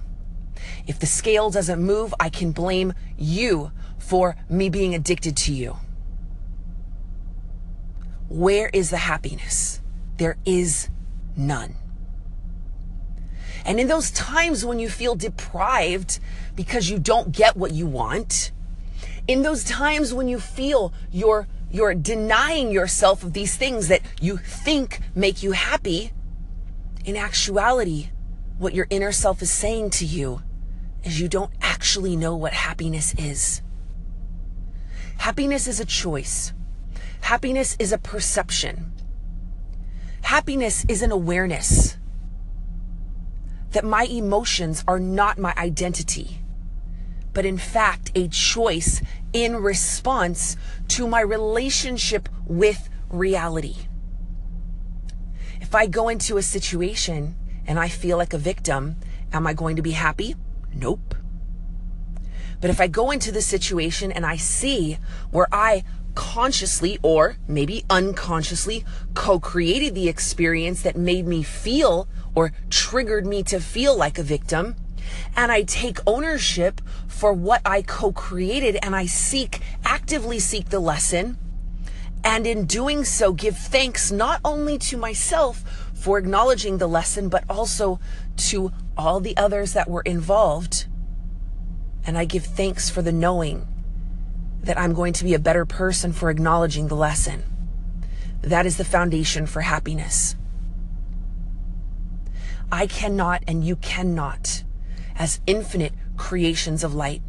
If 0.87 1.01
the 1.01 1.07
scale 1.07 1.51
doesn't 1.51 1.83
move, 1.83 2.15
I 2.21 2.29
can 2.29 2.53
blame 2.53 2.95
you 3.19 3.73
for 3.99 4.37
me 4.49 4.71
being 4.71 4.95
addicted 4.95 5.37
to 5.39 5.53
you. 5.53 5.79
Where 8.29 8.71
is 8.73 8.91
the 8.91 8.99
happiness? 8.99 9.81
There 10.19 10.37
is 10.47 10.89
none. 11.37 11.80
And 13.65 13.79
in 13.79 13.89
those 13.89 14.11
times 14.11 14.65
when 14.65 14.79
you 14.79 14.89
feel 14.89 15.15
deprived 15.15 16.19
because 16.57 16.91
you 16.91 16.99
don't 16.99 17.33
get 17.33 17.57
what 17.57 17.73
you 17.73 17.87
want, 17.87 18.53
in 19.29 19.43
those 19.43 19.65
times 19.65 20.13
when 20.13 20.29
you 20.29 20.41
feel 20.41 20.93
you're 21.13 21.47
you're 21.71 21.95
denying 21.95 22.73
yourself 22.73 23.23
of 23.23 23.33
these 23.33 23.57
things 23.57 23.87
that 23.89 24.01
you 24.21 24.37
think 24.37 25.01
make 25.15 25.41
you 25.41 25.53
happy, 25.53 26.11
in 27.05 27.17
actuality, 27.17 28.09
what 28.59 28.75
your 28.75 28.89
inner 28.91 29.13
self 29.13 29.41
is 29.41 29.51
saying 29.51 29.91
to 29.91 30.05
you 30.05 30.43
is 31.05 31.21
you 31.21 31.29
don't 31.29 31.53
actually 31.63 32.17
know 32.17 32.35
what 32.35 32.53
happiness 32.53 33.15
is. 33.17 33.63
Happiness 35.19 35.69
is 35.69 35.79
a 35.79 35.85
choice. 35.85 36.53
Happiness 37.21 37.77
is 37.79 37.93
a 37.93 37.99
perception. 37.99 38.93
Happiness 40.23 40.85
is 40.89 41.03
an 41.03 41.13
awareness 41.13 41.97
that 43.73 43.85
my 43.85 44.05
emotions 44.05 44.85
are 44.87 44.99
not 44.99 45.39
my 45.39 45.55
identity, 45.57 46.41
but 47.33 47.47
in 47.47 47.59
fact 47.59 48.11
a 48.15 48.29
choice 48.29 49.03
in 49.33 49.57
response 49.57 50.57
to 50.89 51.07
my 51.07 51.21
relationship 51.21 52.29
with 52.47 52.89
reality. 53.09 53.77
If 55.61 55.75
I 55.75 55.87
go 55.87 56.09
into 56.09 56.37
a 56.37 56.43
situation 56.43 57.37
and 57.67 57.79
I 57.79 57.89
feel 57.89 58.17
like 58.17 58.33
a 58.33 58.39
victim, 58.39 58.97
am 59.33 59.47
I 59.47 59.53
going 59.53 59.77
to 59.77 59.83
be 59.83 59.93
happy? 59.93 60.35
Nope. 60.75 61.15
But 62.61 62.71
if 62.71 62.81
I 62.81 62.89
go 62.89 63.11
into 63.11 63.33
the 63.33 63.41
situation 63.41 64.13
and 64.13 64.27
I 64.27 64.37
see 64.37 64.99
where 65.31 65.49
I 65.53 65.85
consciously 66.15 66.99
or 67.03 67.37
maybe 67.47 67.85
unconsciously 67.89 68.85
co 69.15 69.39
created 69.39 69.95
the 69.95 70.09
experience 70.09 70.83
that 70.83 70.97
made 70.97 71.27
me 71.27 71.43
feel 71.43 72.09
or 72.35 72.53
triggered 72.69 73.27
me 73.27 73.43
to 73.45 73.61
feel 73.61 73.97
like 73.97 74.19
a 74.19 74.23
victim, 74.23 74.77
and 75.37 75.51
I 75.51 75.63
take 75.63 75.99
ownership 76.07 76.81
for 77.09 77.33
what 77.33 77.63
I 77.65 77.83
co 77.83 78.13
created 78.13 78.79
and 78.83 78.95
I 78.95 79.07
seek, 79.07 79.61
actively 79.85 80.39
seek 80.39 80.69
the 80.69 80.81
lesson. 80.81 81.37
And 82.23 82.47
in 82.47 82.67
doing 82.67 83.05
so, 83.05 83.33
give 83.33 83.57
thanks 83.57 84.11
not 84.11 84.41
only 84.45 84.79
to 84.79 84.97
myself 84.97 85.91
for 85.95 86.19
acknowledging 86.19 86.79
the 86.79 86.87
lesson, 86.87 87.29
but 87.29 87.45
also 87.49 87.99
to 88.37 88.73
all 88.97 89.21
the 89.21 89.37
others 89.37 89.73
that 89.73 89.89
were 89.89 90.03
involved. 90.03 90.87
And 92.05 92.17
I 92.17 92.25
give 92.25 92.45
thanks 92.45 92.91
for 92.91 93.03
the 93.03 93.13
knowing 93.13 93.67
that 94.63 94.79
I'm 94.79 94.95
going 94.95 95.13
to 95.15 95.25
be 95.25 95.35
a 95.35 95.39
better 95.39 95.65
person 95.65 96.13
for 96.13 96.31
acknowledging 96.31 96.89
the 96.89 96.97
lesson. 96.97 97.45
That 98.43 98.67
is 98.67 98.77
the 98.77 98.85
foundation 98.85 99.47
for 99.47 99.63
happiness. 99.63 100.37
I 102.73 102.87
cannot 102.87 103.43
and 103.47 103.65
you 103.65 103.77
cannot 103.77 104.65
as 105.17 105.41
infinite 105.47 105.93
creations 106.17 106.85
of 106.85 106.95
light. 106.95 107.23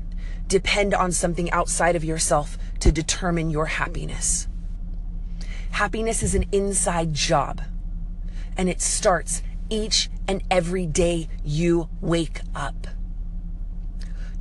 Depend 0.48 0.93
on 0.93 1.12
something 1.12 1.50
outside 1.51 1.95
of 1.95 2.03
yourself 2.03 2.57
to 2.79 2.91
determine 2.91 3.50
your 3.50 3.67
happiness. 3.67 4.48
Happiness 5.71 6.21
is 6.21 6.36
an 6.36 6.45
inside 6.51 7.13
job, 7.13 7.62
and 8.57 8.69
it 8.69 8.81
starts 8.81 9.41
each 9.69 10.10
and 10.27 10.43
every 10.51 10.86
day 10.86 11.29
you 11.43 11.89
wake 12.01 12.41
up. 12.53 12.88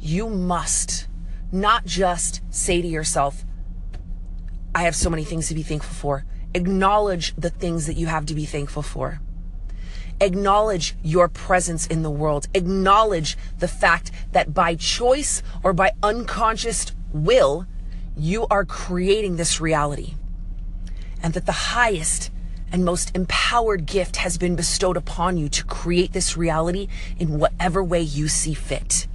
You 0.01 0.29
must 0.29 1.07
not 1.53 1.85
just 1.85 2.41
say 2.51 2.83
to 2.83 2.89
yourself, 2.89 3.45
I 4.75 4.83
have 4.83 4.97
so 4.97 5.11
many 5.11 5.25
things 5.25 5.49
to 5.49 5.55
be 5.55 5.63
thankful 5.63 5.95
for. 5.95 6.25
Acknowledge 6.55 7.35
the 7.37 7.51
things 7.51 7.87
that 7.87 7.97
you 7.97 8.07
have 8.07 8.27
to 8.27 8.35
be 8.35 8.45
thankful 8.45 8.83
for. 8.83 9.21
Acknowledge 10.21 10.95
your 11.03 11.29
presence 11.29 11.87
in 11.87 12.03
the 12.03 12.11
world. 12.11 12.49
Acknowledge 12.55 13.39
the 13.59 13.69
fact 13.69 14.11
that 14.33 14.53
by 14.53 14.75
choice 14.75 15.43
or 15.63 15.73
by 15.73 15.93
unconscious 16.03 16.93
will, 17.13 17.67
you 18.17 18.47
are 18.49 18.65
creating 18.65 19.37
this 19.37 19.61
reality. 19.61 20.15
And 21.23 21.35
that 21.35 21.47
the 21.47 21.53
highest 21.53 22.31
and 22.73 22.85
most 22.85 23.15
empowered 23.17 23.87
gift 23.87 24.17
has 24.17 24.39
been 24.39 24.57
bestowed 24.57 24.97
upon 24.97 25.37
you 25.37 25.49
to 25.49 25.65
create 25.65 26.13
this 26.13 26.37
reality 26.37 26.89
in 27.19 27.39
whatever 27.39 27.83
way 27.83 28.01
you 28.01 28.29
see 28.29 28.55
fit. 28.55 29.07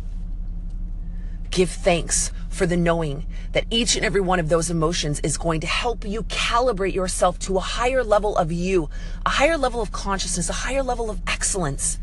Give 1.52 1.70
thanks 1.70 2.32
for 2.56 2.66
the 2.66 2.78
knowing 2.78 3.26
that 3.52 3.66
each 3.70 3.98
and 3.98 4.06
every 4.06 4.22
one 4.22 4.40
of 4.40 4.48
those 4.48 4.70
emotions 4.70 5.20
is 5.20 5.38
going 5.38 5.60
to 5.60 5.68
help 5.68 6.06
you 6.06 6.24
calibrate 6.24 6.94
yourself 6.94 7.38
to 7.38 7.58
a 7.58 7.60
higher 7.60 8.02
level 8.02 8.38
of 8.38 8.50
you, 8.50 8.90
a 9.26 9.30
higher 9.30 9.58
level 9.58 9.82
of 9.82 9.92
consciousness, 9.92 10.50
a 10.50 10.54
higher 10.54 10.82
level 10.82 11.10
of 11.10 11.22
excellence 11.28 12.00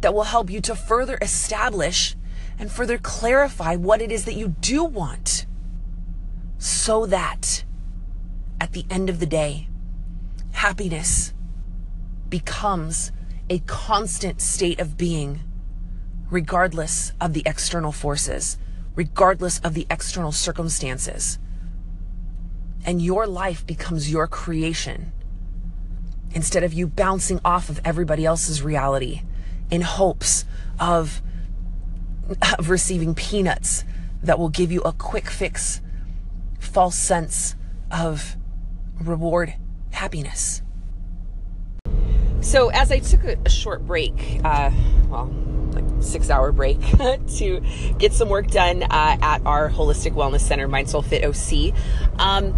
that 0.00 0.12
will 0.12 0.24
help 0.24 0.50
you 0.50 0.60
to 0.60 0.74
further 0.74 1.16
establish 1.22 2.16
and 2.58 2.72
further 2.72 2.98
clarify 2.98 3.76
what 3.76 4.02
it 4.02 4.10
is 4.10 4.24
that 4.24 4.34
you 4.34 4.48
do 4.48 4.84
want 4.84 5.46
so 6.58 7.06
that 7.06 7.62
at 8.60 8.72
the 8.72 8.84
end 8.90 9.08
of 9.08 9.20
the 9.20 9.26
day, 9.26 9.68
happiness 10.50 11.32
becomes 12.28 13.12
a 13.48 13.60
constant 13.60 14.40
state 14.40 14.80
of 14.80 14.96
being 14.96 15.40
regardless 16.30 17.12
of 17.20 17.32
the 17.32 17.44
external 17.46 17.92
forces 17.92 18.58
regardless 18.98 19.60
of 19.60 19.74
the 19.74 19.86
external 19.88 20.32
circumstances. 20.32 21.38
And 22.84 23.00
your 23.00 23.28
life 23.28 23.64
becomes 23.64 24.10
your 24.10 24.26
creation 24.26 25.12
instead 26.32 26.64
of 26.64 26.72
you 26.72 26.88
bouncing 26.88 27.40
off 27.44 27.68
of 27.68 27.80
everybody 27.84 28.24
else's 28.24 28.60
reality 28.60 29.22
in 29.70 29.82
hopes 29.82 30.44
of, 30.80 31.22
of 32.58 32.70
receiving 32.70 33.14
peanuts 33.14 33.84
that 34.24 34.36
will 34.36 34.48
give 34.48 34.72
you 34.72 34.80
a 34.80 34.92
quick 34.92 35.30
fix, 35.30 35.80
false 36.58 36.96
sense 36.96 37.54
of 37.92 38.36
reward 39.00 39.54
happiness. 39.92 40.60
So, 42.40 42.70
as 42.70 42.90
I 42.90 42.98
took 42.98 43.22
a, 43.22 43.48
short 43.48 43.86
break, 43.86 44.40
uh, 44.42 44.72
well, 45.08 45.30
like 45.72 45.84
six 46.02 46.30
hour 46.30 46.52
break 46.52 46.80
to 47.36 47.62
get 47.98 48.12
some 48.12 48.28
work 48.28 48.48
done 48.48 48.82
uh, 48.82 49.18
at 49.20 49.40
our 49.44 49.70
holistic 49.70 50.12
wellness 50.12 50.40
center, 50.40 50.68
Mind 50.68 50.90
Soul 50.90 51.02
Fit 51.02 51.24
OC. 51.24 51.74
Um, 52.20 52.54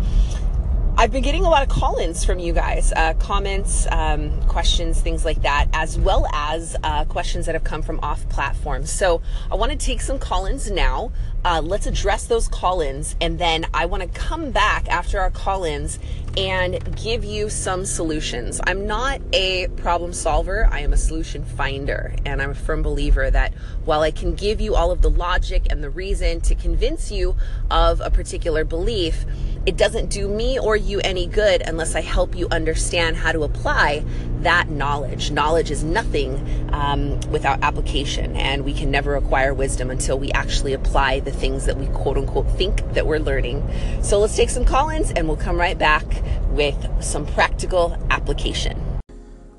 I've 1.00 1.12
been 1.12 1.22
getting 1.22 1.46
a 1.46 1.48
lot 1.48 1.62
of 1.62 1.70
call 1.70 1.96
ins 1.96 2.26
from 2.26 2.38
you 2.38 2.52
guys, 2.52 2.92
uh, 2.92 3.14
comments, 3.14 3.86
um, 3.90 4.38
questions, 4.42 5.00
things 5.00 5.24
like 5.24 5.40
that, 5.42 5.68
as 5.72 5.98
well 5.98 6.26
as 6.34 6.76
uh, 6.84 7.06
questions 7.06 7.46
that 7.46 7.54
have 7.54 7.64
come 7.64 7.80
from 7.80 8.00
off 8.02 8.28
platform. 8.28 8.84
So 8.84 9.22
I 9.50 9.54
want 9.54 9.72
to 9.72 9.78
take 9.78 10.02
some 10.02 10.18
call 10.18 10.44
ins 10.44 10.70
now. 10.70 11.10
Uh, 11.42 11.62
let's 11.64 11.86
address 11.86 12.26
those 12.26 12.48
call 12.48 12.82
ins, 12.82 13.16
and 13.18 13.38
then 13.38 13.64
I 13.72 13.86
want 13.86 14.02
to 14.02 14.08
come 14.10 14.50
back 14.50 14.88
after 14.88 15.18
our 15.18 15.30
call 15.30 15.64
ins 15.64 15.98
and 16.36 16.96
give 16.96 17.24
you 17.24 17.48
some 17.48 17.84
solutions. 17.84 18.60
I'm 18.66 18.86
not 18.86 19.20
a 19.32 19.68
problem 19.76 20.12
solver, 20.12 20.68
I 20.70 20.80
am 20.80 20.92
a 20.92 20.96
solution 20.96 21.44
finder. 21.44 22.14
And 22.24 22.40
I'm 22.40 22.50
a 22.50 22.54
firm 22.54 22.82
believer 22.82 23.30
that 23.30 23.54
while 23.84 24.02
I 24.02 24.10
can 24.10 24.34
give 24.34 24.60
you 24.60 24.74
all 24.74 24.90
of 24.90 25.02
the 25.02 25.10
logic 25.10 25.66
and 25.70 25.82
the 25.82 25.90
reason 25.90 26.40
to 26.42 26.54
convince 26.54 27.10
you 27.10 27.36
of 27.70 28.00
a 28.00 28.10
particular 28.10 28.64
belief, 28.64 29.24
it 29.66 29.76
doesn't 29.76 30.08
do 30.08 30.26
me 30.26 30.58
or 30.58 30.74
you 30.74 31.00
any 31.00 31.26
good 31.26 31.60
unless 31.60 31.94
I 31.94 32.00
help 32.00 32.34
you 32.34 32.48
understand 32.50 33.16
how 33.16 33.32
to 33.32 33.42
apply 33.42 34.04
that 34.40 34.70
knowledge. 34.70 35.30
Knowledge 35.30 35.70
is 35.70 35.84
nothing 35.84 36.70
um, 36.72 37.20
without 37.30 37.62
application, 37.62 38.36
and 38.36 38.64
we 38.64 38.72
can 38.72 38.90
never 38.90 39.16
acquire 39.16 39.52
wisdom 39.52 39.90
until 39.90 40.18
we 40.18 40.32
actually 40.32 40.72
apply 40.72 41.20
the 41.20 41.30
things 41.30 41.66
that 41.66 41.76
we 41.76 41.86
quote 41.88 42.16
unquote 42.16 42.48
think 42.52 42.94
that 42.94 43.06
we're 43.06 43.18
learning. 43.18 43.68
So 44.02 44.18
let's 44.18 44.34
take 44.34 44.48
some 44.48 44.64
call 44.64 44.88
ins 44.88 45.10
and 45.10 45.28
we'll 45.28 45.36
come 45.36 45.58
right 45.58 45.78
back 45.78 46.04
with 46.50 46.76
some 47.02 47.26
practical 47.26 47.96
application. 48.10 48.78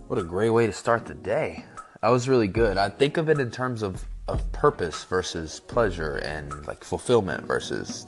What 0.07 0.19
a 0.19 0.23
great 0.23 0.49
way 0.49 0.67
to 0.67 0.73
start 0.73 1.05
the 1.05 1.13
day. 1.13 1.65
That 2.01 2.09
was 2.09 2.27
really 2.27 2.47
good. 2.47 2.77
I 2.77 2.89
think 2.89 3.17
of 3.17 3.29
it 3.29 3.39
in 3.39 3.51
terms 3.51 3.81
of, 3.81 4.05
of 4.27 4.51
purpose 4.51 5.03
versus 5.05 5.59
pleasure 5.59 6.17
and 6.17 6.65
like 6.67 6.83
fulfillment 6.83 7.45
versus 7.45 8.05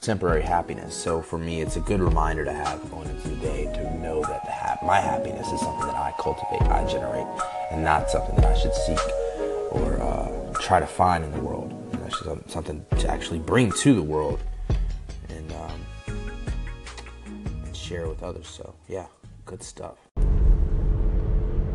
temporary 0.00 0.42
happiness. 0.42 0.94
So 0.94 1.22
for 1.22 1.38
me, 1.38 1.60
it's 1.60 1.76
a 1.76 1.80
good 1.80 2.00
reminder 2.00 2.44
to 2.44 2.52
have 2.52 2.90
going 2.90 3.08
into 3.08 3.28
the 3.28 3.36
day 3.36 3.64
to 3.64 3.98
know 3.98 4.22
that 4.22 4.42
ha- 4.48 4.78
my 4.84 4.98
happiness 4.98 5.46
is 5.52 5.60
something 5.60 5.86
that 5.86 5.94
I 5.94 6.12
cultivate, 6.18 6.62
I 6.62 6.86
generate, 6.90 7.26
and 7.70 7.84
not 7.84 8.10
something 8.10 8.34
that 8.36 8.46
I 8.46 8.58
should 8.58 8.74
seek 8.74 8.98
or 9.70 10.00
uh, 10.00 10.52
try 10.54 10.80
to 10.80 10.86
find 10.86 11.24
in 11.24 11.32
the 11.32 11.40
world. 11.40 11.70
And 11.92 12.02
that's 12.02 12.52
something 12.52 12.84
to 12.98 13.08
actually 13.08 13.38
bring 13.38 13.70
to 13.72 13.94
the 13.94 14.02
world 14.02 14.40
share 17.82 18.06
with 18.08 18.22
others. 18.22 18.46
So 18.46 18.74
yeah, 18.88 19.06
good 19.44 19.62
stuff. 19.62 19.98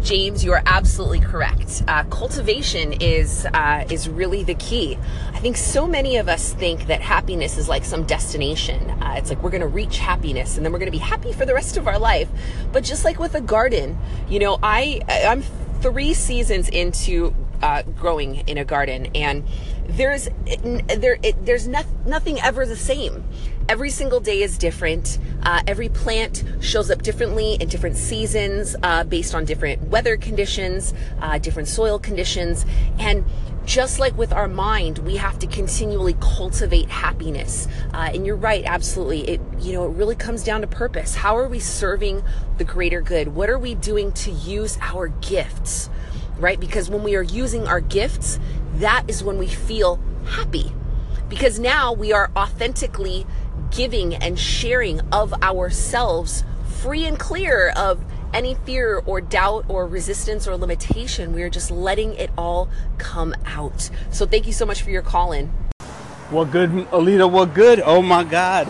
James, 0.02 0.46
you 0.46 0.54
are 0.54 0.62
absolutely 0.66 1.20
correct. 1.20 1.84
Uh, 1.88 2.04
cultivation 2.06 2.94
is 3.02 3.46
uh, 3.54 3.84
is 3.90 4.08
really 4.08 4.44
the 4.44 4.54
key. 4.56 4.98
I 5.34 5.40
think 5.40 5.58
so 5.58 5.88
many 5.88 6.18
of 6.18 6.30
us 6.30 6.54
think 6.54 6.88
that 6.88 7.02
happiness 7.02 7.58
is 7.58 7.68
like 7.68 7.84
some 7.84 8.06
destination. 8.06 8.90
Uh, 9.02 9.16
it's 9.18 9.30
like 9.30 9.42
we're 9.42 9.50
going 9.50 9.62
to 9.62 9.68
reach 9.68 9.98
happiness 9.98 10.56
and 10.56 10.66
then 10.66 10.72
we're 10.72 10.80
going 10.80 10.92
to 10.92 10.98
be 10.98 11.04
happy 11.04 11.34
for 11.34 11.46
the 11.46 11.54
rest 11.54 11.78
of 11.78 11.88
our 11.88 12.00
life. 12.00 12.30
But 12.72 12.84
just 12.84 13.04
like 13.04 13.20
with 13.20 13.36
a 13.36 13.42
garden, 13.42 13.98
you 14.30 14.40
know, 14.40 14.60
I 14.62 15.02
I'm 15.10 15.42
three 15.82 16.14
seasons 16.14 16.70
into 16.70 17.34
uh, 17.62 17.84
growing 17.84 18.48
in 18.48 18.58
a 18.58 18.66
garden, 18.66 19.08
and 19.16 19.44
there's 19.88 20.30
there 20.98 21.18
it, 21.24 21.46
there's 21.46 21.68
no, 21.68 21.82
nothing 22.06 22.40
ever 22.42 22.66
the 22.66 22.76
same. 22.76 23.24
Every 23.70 23.90
single 23.90 24.20
day 24.20 24.42
is 24.42 24.58
different. 24.58 25.20
Uh, 25.44 25.62
every 25.68 25.90
plant 25.90 26.44
shows 26.62 26.90
up 26.90 27.02
differently 27.02 27.56
in 27.56 27.68
different 27.68 27.98
seasons, 27.98 28.76
uh, 28.82 29.04
based 29.04 29.36
on 29.36 29.46
different 29.46 29.82
weather 29.84 30.18
conditions, 30.18 30.94
uh, 31.22 31.38
different 31.38 31.68
soil 31.68 32.00
conditions, 32.00 32.66
and 32.98 33.26
just 33.66 34.00
like 34.00 34.18
with 34.18 34.32
our 34.32 34.48
mind, 34.48 35.00
we 35.00 35.18
have 35.18 35.38
to 35.40 35.48
continually 35.48 36.16
cultivate 36.22 36.88
happiness. 36.90 37.68
Uh, 37.94 38.10
and 38.14 38.26
you're 38.26 38.38
right, 38.38 38.64
absolutely. 38.66 39.28
It 39.28 39.42
you 39.60 39.74
know 39.74 39.86
it 39.86 39.92
really 39.92 40.16
comes 40.16 40.44
down 40.44 40.62
to 40.62 40.68
purpose. 40.68 41.16
How 41.16 41.38
are 41.38 41.50
we 41.50 41.60
serving 41.60 42.24
the 42.58 42.64
greater 42.64 43.02
good? 43.02 43.30
What 43.30 43.50
are 43.50 43.60
we 43.60 43.76
doing 43.76 44.14
to 44.14 44.32
use 44.32 44.78
our 44.82 45.10
gifts? 45.10 45.90
Right? 46.40 46.60
Because 46.60 46.90
when 46.90 47.04
we 47.04 47.16
are 47.16 47.24
using 47.24 47.68
our 47.68 47.80
gifts, 47.80 48.40
that 48.76 49.04
is 49.08 49.24
when 49.24 49.38
we 49.38 49.48
feel 49.48 50.00
happy. 50.26 50.72
Because 51.30 51.60
now 51.60 51.94
we 51.94 52.14
are 52.14 52.32
authentically 52.36 53.26
giving 53.72 54.16
and 54.16 54.40
sharing 54.40 55.02
of 55.12 55.34
ourselves 55.42 56.44
free 56.82 57.06
and 57.06 57.20
clear 57.20 57.74
of 57.76 58.04
any 58.34 58.54
fear 58.54 59.02
or 59.06 59.20
doubt 59.20 59.66
or 59.68 59.88
resistance 59.88 60.48
or 60.48 60.56
limitation. 60.56 61.34
We 61.34 61.44
are 61.44 61.50
just 61.50 61.72
letting 61.72 62.14
it 62.16 62.30
all 62.38 62.70
come 62.98 63.34
out. 63.46 63.90
So 64.12 64.26
thank 64.26 64.48
you 64.48 64.54
so 64.54 64.66
much 64.66 64.82
for 64.82 64.90
your 64.90 65.02
call 65.02 65.32
in. 65.32 65.48
What 66.30 66.52
good, 66.52 66.70
Alita? 66.70 67.30
What 67.30 67.54
good? 67.54 67.82
Oh 67.84 68.02
my 68.02 68.24
God. 68.24 68.68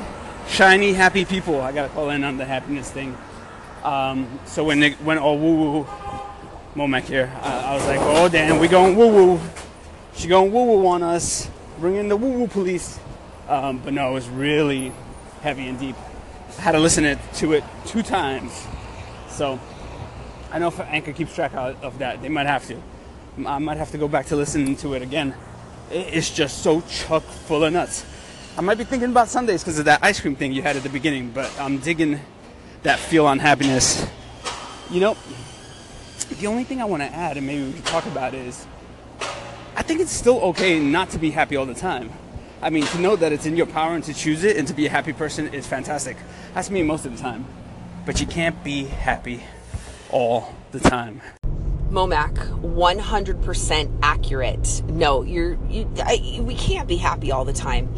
Shiny, 0.48 0.94
happy 0.94 1.26
people. 1.26 1.60
I 1.60 1.72
got 1.72 1.88
to 1.88 1.90
call 1.90 2.10
in 2.12 2.24
on 2.24 2.38
the 2.38 2.46
happiness 2.46 2.90
thing. 2.90 3.18
Um, 3.84 4.40
so 4.46 4.64
when 4.64 4.80
they 4.80 4.96
went 5.04 5.20
all 5.20 5.38
woo 5.38 5.56
woo, 5.56 5.84
Momek 6.78 7.06
here, 7.06 7.34
I, 7.42 7.72
I 7.72 7.74
was 7.74 7.88
like, 7.88 7.98
oh 8.00 8.30
damn, 8.30 8.60
we 8.60 8.68
going 8.68 8.96
woo 8.96 9.08
woo. 9.08 9.40
She 10.14 10.28
going 10.28 10.54
woo 10.54 10.64
woo 10.64 10.86
on 10.86 11.02
us. 11.02 11.50
Bring 11.80 11.96
in 11.96 12.08
the 12.08 12.16
woo 12.16 12.34
woo 12.34 12.48
police. 12.48 13.00
Um, 13.50 13.80
but 13.80 13.96
no, 13.96 14.12
it 14.12 14.14
was 14.14 14.30
really 14.30 14.92
heavy 15.42 15.68
and 15.68 15.80
deep. 15.80 15.96
I 16.60 16.62
had 16.62 16.74
to 16.74 16.80
listen 16.80 17.18
to 17.34 17.54
it 17.54 17.64
two 17.88 18.04
times. 18.04 18.68
So 19.28 19.60
I 20.52 20.60
know 20.60 20.68
if 20.68 20.80
Anchor 20.80 21.14
keeps 21.14 21.34
track 21.34 21.56
of 21.56 21.98
that, 21.98 22.22
they 22.22 22.30
might 22.30 22.46
have 22.46 22.68
to. 22.68 22.80
I 23.44 23.58
might 23.58 23.78
have 23.78 23.90
to 23.90 23.98
go 23.98 24.08
back 24.08 24.28
to 24.28 24.36
listening 24.36 24.76
to 24.78 24.94
it 24.94 25.02
again. 25.02 25.34
It's 25.90 26.30
just 26.30 26.62
so 26.62 26.82
chock 26.82 27.24
full 27.24 27.64
of 27.64 27.74
nuts. 27.74 28.06
I 28.56 28.62
might 28.62 28.78
be 28.78 28.84
thinking 28.84 29.10
about 29.10 29.30
sundaes 29.30 29.64
because 29.64 29.80
of 29.80 29.86
that 29.86 30.04
ice 30.04 30.20
cream 30.20 30.36
thing 30.36 30.52
you 30.52 30.62
had 30.62 30.76
at 30.76 30.84
the 30.84 30.90
beginning, 30.90 31.32
but 31.32 31.52
I'm 31.60 31.80
digging 31.80 32.20
that 32.84 33.00
feel 33.00 33.26
on 33.26 33.40
happiness. 33.40 34.06
You 34.92 35.00
know, 35.00 35.18
the 36.26 36.48
only 36.48 36.64
thing 36.64 36.82
I 36.82 36.86
want 36.86 37.04
to 37.04 37.10
add, 37.10 37.38
and 37.38 37.46
maybe 37.46 37.66
we 37.66 37.74
can 37.74 37.84
talk 37.84 38.06
about, 38.06 38.34
is 38.34 38.66
I 39.76 39.84
think 39.84 40.02
it's 40.02 40.12
still 40.12 40.40
okay 40.40 40.80
not 40.80 41.12
to 41.12 41.20
be 41.20 41.32
happy 41.32 41.56
all 41.56 41.66
the 41.66 41.74
time. 41.74 42.12
I 42.62 42.72
mean, 42.72 42.86
to 42.88 43.00
know 43.00 43.16
that 43.16 43.32
it's 43.32 43.46
in 43.46 43.56
your 43.56 43.68
power 43.68 43.94
and 43.94 44.04
to 44.06 44.14
choose 44.14 44.44
it 44.44 44.58
and 44.58 44.68
to 44.68 44.74
be 44.74 44.88
a 44.88 44.90
happy 44.90 45.14
person 45.14 45.54
is 45.54 45.68
fantastic. 45.68 46.18
That's 46.56 46.72
me 46.72 46.82
most 46.82 47.06
of 47.06 47.16
the 47.16 47.22
time. 47.22 47.46
But 48.06 48.20
you 48.20 48.26
can't 48.26 48.64
be 48.64 48.86
happy 48.86 49.44
all 50.10 50.56
the 50.72 50.80
time. 50.80 51.22
Momac, 51.92 52.36
100% 52.62 54.00
accurate. 54.02 54.84
No, 54.88 55.22
you're 55.24 55.58
you, 55.70 55.90
I, 56.00 56.40
we 56.42 56.56
can't 56.56 56.88
be 56.88 56.98
happy 56.98 57.32
all 57.32 57.46
the 57.46 57.54
time. 57.54 57.94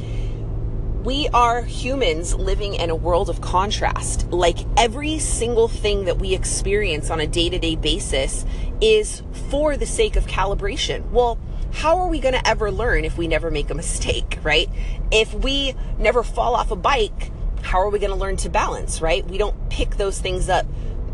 We 1.03 1.29
are 1.29 1.61
humans 1.61 2.35
living 2.35 2.73
in 2.73 2.89
a 2.89 2.95
world 2.95 3.29
of 3.29 3.39
contrast. 3.39 4.29
Like 4.31 4.57
every 4.75 5.17
single 5.17 5.69
thing 5.69 6.05
that 6.05 6.19
we 6.19 6.33
experience 6.33 7.09
on 7.09 7.21
a 7.21 7.27
day-to-day 7.27 7.77
basis 7.77 8.45
is 8.81 9.23
for 9.49 9.77
the 9.77 9.85
sake 9.85 10.17
of 10.17 10.27
calibration. 10.27 11.09
Well, 11.11 11.39
how 11.71 11.99
are 11.99 12.09
we 12.09 12.19
going 12.19 12.33
to 12.33 12.45
ever 12.45 12.69
learn 12.69 13.05
if 13.05 13.17
we 13.17 13.29
never 13.29 13.49
make 13.49 13.69
a 13.69 13.75
mistake, 13.75 14.39
right? 14.43 14.69
If 15.09 15.33
we 15.33 15.73
never 15.97 16.21
fall 16.21 16.53
off 16.53 16.69
a 16.69 16.75
bike, 16.75 17.31
how 17.61 17.79
are 17.79 17.89
we 17.89 17.99
going 17.99 18.11
to 18.11 18.17
learn 18.17 18.35
to 18.37 18.49
balance, 18.49 19.01
right? 19.01 19.25
We 19.25 19.37
don't 19.37 19.69
pick 19.69 19.95
those 19.95 20.19
things 20.19 20.49
up 20.49 20.65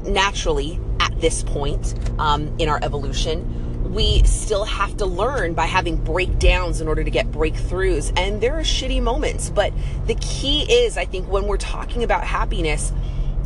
naturally 0.02 0.80
at 1.00 1.22
this 1.22 1.44
point 1.44 1.94
um, 2.18 2.56
in 2.58 2.70
our 2.70 2.80
evolution. 2.82 3.65
We 3.96 4.22
still 4.24 4.66
have 4.66 4.98
to 4.98 5.06
learn 5.06 5.54
by 5.54 5.66
having 5.66 5.96
breakdowns 5.96 6.82
in 6.82 6.88
order 6.88 7.04
to 7.04 7.10
get 7.10 7.32
breakthroughs. 7.32 8.12
And 8.16 8.42
there 8.42 8.56
are 8.60 8.62
shitty 8.62 9.02
moments, 9.02 9.50
but 9.50 9.74
the 10.06 10.16
key 10.16 10.64
is, 10.72 10.98
I 10.98 11.06
think, 11.06 11.28
when 11.30 11.48
we're 11.48 11.58
talking 11.58 12.04
about 12.04 12.26
happiness, 12.26 12.92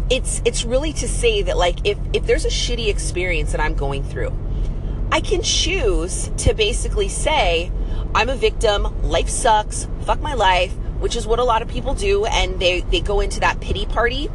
it's 0.09 0.41
it's 0.43 0.65
really 0.65 0.91
to 0.93 1.07
say 1.07 1.43
that 1.43 1.55
like 1.55 1.85
if 1.85 1.97
if 2.13 2.25
there's 2.25 2.45
a 2.45 2.49
shitty 2.49 2.87
experience 2.89 3.51
that 3.51 3.61
I'm 3.61 3.75
going 3.75 4.03
through, 4.03 4.33
I 5.11 5.21
can 5.21 5.41
choose 5.41 6.31
to 6.37 6.53
basically 6.53 7.09
say, 7.09 7.71
I'm 8.13 8.29
a 8.29 8.35
victim, 8.35 9.01
life 9.03 9.29
sucks, 9.29 9.87
fuck 10.01 10.21
my 10.21 10.33
life, 10.33 10.73
which 10.99 11.15
is 11.15 11.25
what 11.25 11.39
a 11.39 11.43
lot 11.43 11.61
of 11.61 11.67
people 11.67 11.93
do, 11.93 12.25
and 12.25 12.59
they, 12.59 12.81
they 12.81 13.01
go 13.01 13.19
into 13.19 13.39
that 13.39 13.59
pity 13.59 13.85
party. 13.85 14.29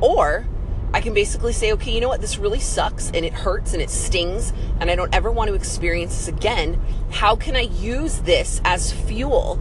Or 0.00 0.46
I 0.92 1.00
can 1.00 1.12
basically 1.12 1.52
say, 1.52 1.72
okay, 1.72 1.92
you 1.92 2.00
know 2.00 2.08
what, 2.08 2.20
this 2.20 2.38
really 2.38 2.60
sucks 2.60 3.10
and 3.10 3.24
it 3.24 3.32
hurts 3.32 3.74
and 3.74 3.82
it 3.82 3.90
stings, 3.90 4.52
and 4.80 4.90
I 4.90 4.96
don't 4.96 5.14
ever 5.14 5.30
want 5.30 5.48
to 5.48 5.54
experience 5.54 6.16
this 6.16 6.28
again. 6.28 6.80
How 7.10 7.36
can 7.36 7.56
I 7.56 7.62
use 7.62 8.20
this 8.20 8.60
as 8.64 8.92
fuel 8.92 9.60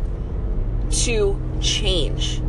to 1.04 1.42
change, 1.62 2.42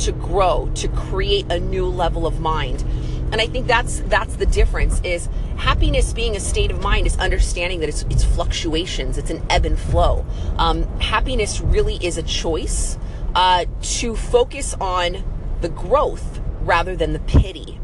to 0.00 0.12
grow, 0.12 0.70
to 0.74 0.88
create 0.88 1.50
a 1.50 1.60
new 1.60 1.86
level 1.86 2.26
of 2.26 2.40
mind? 2.40 2.84
And 3.30 3.40
I 3.40 3.46
think 3.46 3.66
that's 3.66 4.00
that's 4.06 4.36
the 4.36 4.46
difference 4.46 5.00
is 5.02 5.28
happiness 5.56 6.12
being 6.12 6.36
a 6.36 6.40
state 6.40 6.70
of 6.70 6.82
mind 6.82 7.06
is 7.06 7.16
understanding 7.18 7.80
that 7.80 7.88
it's 7.88 8.02
it's 8.10 8.24
fluctuations, 8.24 9.16
it's 9.16 9.30
an 9.30 9.44
ebb 9.50 9.64
and 9.64 9.78
flow. 9.78 10.26
Um, 10.56 10.84
happiness 11.00 11.60
really 11.60 11.96
is 12.04 12.18
a 12.18 12.22
choice 12.22 12.98
uh, 13.34 13.64
to 13.82 14.14
focus 14.14 14.74
on 14.80 15.24
the 15.62 15.68
growth 15.68 16.40
rather 16.60 16.94
than 16.96 17.12
the 17.12 17.18
pity. 17.20 17.80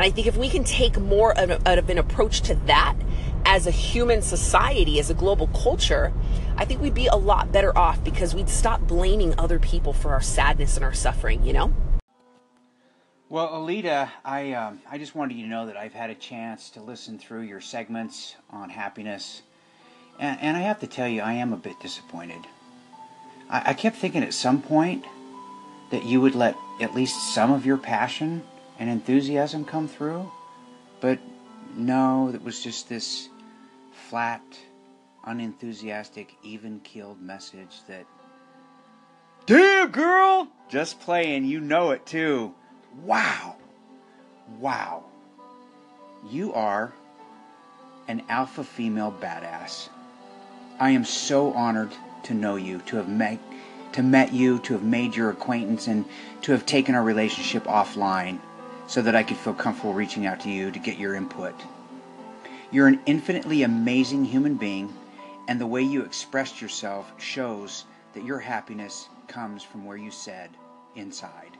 And 0.00 0.06
I 0.06 0.10
think 0.10 0.26
if 0.26 0.38
we 0.38 0.48
can 0.48 0.64
take 0.64 0.98
more 0.98 1.38
of, 1.38 1.50
of 1.50 1.90
an 1.90 1.98
approach 1.98 2.40
to 2.42 2.54
that 2.64 2.94
as 3.44 3.66
a 3.66 3.70
human 3.70 4.22
society, 4.22 4.98
as 4.98 5.10
a 5.10 5.14
global 5.14 5.48
culture, 5.48 6.10
I 6.56 6.64
think 6.64 6.80
we'd 6.80 6.94
be 6.94 7.08
a 7.08 7.16
lot 7.16 7.52
better 7.52 7.76
off 7.76 8.02
because 8.02 8.34
we'd 8.34 8.48
stop 8.48 8.80
blaming 8.80 9.38
other 9.38 9.58
people 9.58 9.92
for 9.92 10.14
our 10.14 10.22
sadness 10.22 10.76
and 10.76 10.86
our 10.86 10.94
suffering, 10.94 11.44
you 11.44 11.52
know? 11.52 11.74
Well, 13.28 13.48
Alita, 13.48 14.08
I 14.24 14.54
um, 14.54 14.80
I 14.90 14.96
just 14.96 15.14
wanted 15.14 15.36
you 15.36 15.42
to 15.42 15.50
know 15.50 15.66
that 15.66 15.76
I've 15.76 15.92
had 15.92 16.08
a 16.08 16.14
chance 16.14 16.70
to 16.70 16.80
listen 16.80 17.18
through 17.18 17.42
your 17.42 17.60
segments 17.60 18.36
on 18.48 18.70
happiness, 18.70 19.42
and, 20.18 20.40
and 20.40 20.56
I 20.56 20.60
have 20.60 20.80
to 20.80 20.86
tell 20.86 21.08
you, 21.08 21.20
I 21.20 21.34
am 21.34 21.52
a 21.52 21.58
bit 21.58 21.78
disappointed. 21.78 22.46
I, 23.50 23.62
I 23.66 23.74
kept 23.74 23.96
thinking 23.96 24.22
at 24.22 24.32
some 24.32 24.62
point 24.62 25.04
that 25.90 26.06
you 26.06 26.22
would 26.22 26.34
let 26.34 26.56
at 26.80 26.94
least 26.94 27.34
some 27.34 27.52
of 27.52 27.66
your 27.66 27.76
passion 27.76 28.44
and 28.80 28.88
enthusiasm 28.88 29.64
come 29.64 29.86
through, 29.86 30.32
but 31.00 31.18
no, 31.76 32.30
it 32.34 32.42
was 32.42 32.64
just 32.64 32.88
this 32.88 33.28
flat, 34.08 34.42
unenthusiastic, 35.24 36.34
even 36.42 36.80
keeled 36.80 37.20
message 37.20 37.76
that. 37.86 38.06
Damn, 39.44 39.90
girl! 39.90 40.48
Just 40.70 40.98
playing, 41.00 41.44
you 41.44 41.60
know 41.60 41.90
it 41.90 42.06
too. 42.06 42.54
Wow. 43.04 43.56
Wow. 44.58 45.04
You 46.28 46.54
are 46.54 46.92
an 48.08 48.22
alpha 48.28 48.64
female 48.64 49.14
badass. 49.20 49.88
I 50.78 50.90
am 50.90 51.04
so 51.04 51.52
honored 51.52 51.92
to 52.24 52.34
know 52.34 52.56
you, 52.56 52.78
to 52.86 52.96
have 52.96 53.08
met 53.08 53.38
to 53.92 54.02
met 54.02 54.32
you, 54.32 54.60
to 54.60 54.72
have 54.74 54.84
made 54.84 55.16
your 55.16 55.30
acquaintance 55.30 55.88
and 55.88 56.04
to 56.42 56.52
have 56.52 56.64
taken 56.64 56.94
our 56.94 57.02
relationship 57.02 57.64
offline 57.64 58.38
so 58.90 59.00
that 59.00 59.14
I 59.14 59.22
could 59.22 59.36
feel 59.36 59.54
comfortable 59.54 59.94
reaching 59.94 60.26
out 60.26 60.40
to 60.40 60.50
you 60.50 60.72
to 60.72 60.78
get 60.80 60.98
your 60.98 61.14
input. 61.14 61.54
You're 62.72 62.88
an 62.88 62.98
infinitely 63.06 63.62
amazing 63.62 64.24
human 64.24 64.56
being, 64.56 64.92
and 65.46 65.60
the 65.60 65.66
way 65.66 65.80
you 65.80 66.02
expressed 66.02 66.60
yourself 66.60 67.12
shows 67.16 67.84
that 68.14 68.24
your 68.24 68.40
happiness 68.40 69.08
comes 69.28 69.62
from 69.62 69.84
where 69.84 69.96
you 69.96 70.10
said 70.10 70.50
inside. 70.96 71.56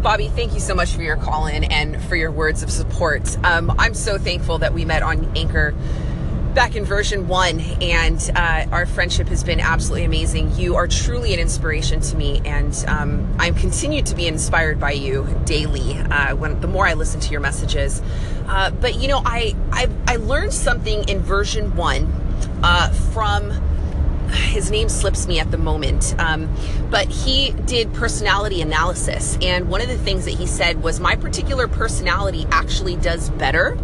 Bobby, 0.00 0.28
thank 0.28 0.54
you 0.54 0.60
so 0.60 0.76
much 0.76 0.92
for 0.92 1.02
your 1.02 1.16
call 1.16 1.48
in 1.48 1.64
and 1.64 2.00
for 2.04 2.14
your 2.14 2.30
words 2.30 2.62
of 2.62 2.70
support. 2.70 3.36
Um, 3.44 3.74
I'm 3.76 3.94
so 3.94 4.16
thankful 4.16 4.58
that 4.58 4.72
we 4.72 4.84
met 4.84 5.02
on 5.02 5.36
Anchor 5.36 5.74
back 6.54 6.76
in 6.76 6.84
version 6.84 7.28
one, 7.28 7.60
and 7.80 8.30
uh, 8.34 8.66
our 8.72 8.86
friendship 8.86 9.28
has 9.28 9.44
been 9.44 9.60
absolutely 9.60 10.04
amazing. 10.04 10.54
You 10.56 10.76
are 10.76 10.86
truly 10.86 11.32
an 11.32 11.40
inspiration 11.40 12.00
to 12.00 12.16
me, 12.16 12.42
and 12.44 12.74
um, 12.88 13.34
I'm 13.38 13.54
continued 13.54 14.06
to 14.06 14.14
be 14.14 14.26
inspired 14.26 14.80
by 14.80 14.92
you 14.92 15.26
daily. 15.44 15.98
Uh, 15.98 16.34
when 16.36 16.60
the 16.60 16.68
more 16.68 16.86
I 16.86 16.94
listen 16.94 17.20
to 17.20 17.30
your 17.30 17.40
messages, 17.40 18.02
uh, 18.46 18.70
but 18.70 18.96
you 18.96 19.08
know, 19.08 19.22
I 19.24 19.54
I, 19.72 19.88
I 20.06 20.16
learned 20.16 20.52
something 20.52 21.08
in 21.08 21.20
version 21.20 21.76
one 21.76 22.06
uh, 22.62 22.92
from 23.12 23.50
his 24.30 24.70
name 24.70 24.88
slips 24.88 25.26
me 25.26 25.40
at 25.40 25.50
the 25.50 25.58
moment, 25.58 26.14
um, 26.18 26.52
but 26.90 27.08
he 27.08 27.50
did 27.50 27.92
personality 27.94 28.60
analysis. 28.62 29.36
And 29.42 29.68
one 29.68 29.80
of 29.80 29.88
the 29.88 29.98
things 29.98 30.24
that 30.24 30.34
he 30.34 30.46
said 30.46 30.82
was, 30.82 31.00
My 31.00 31.16
particular 31.16 31.68
personality 31.68 32.46
actually 32.50 32.96
does 32.96 33.30
better 33.30 33.76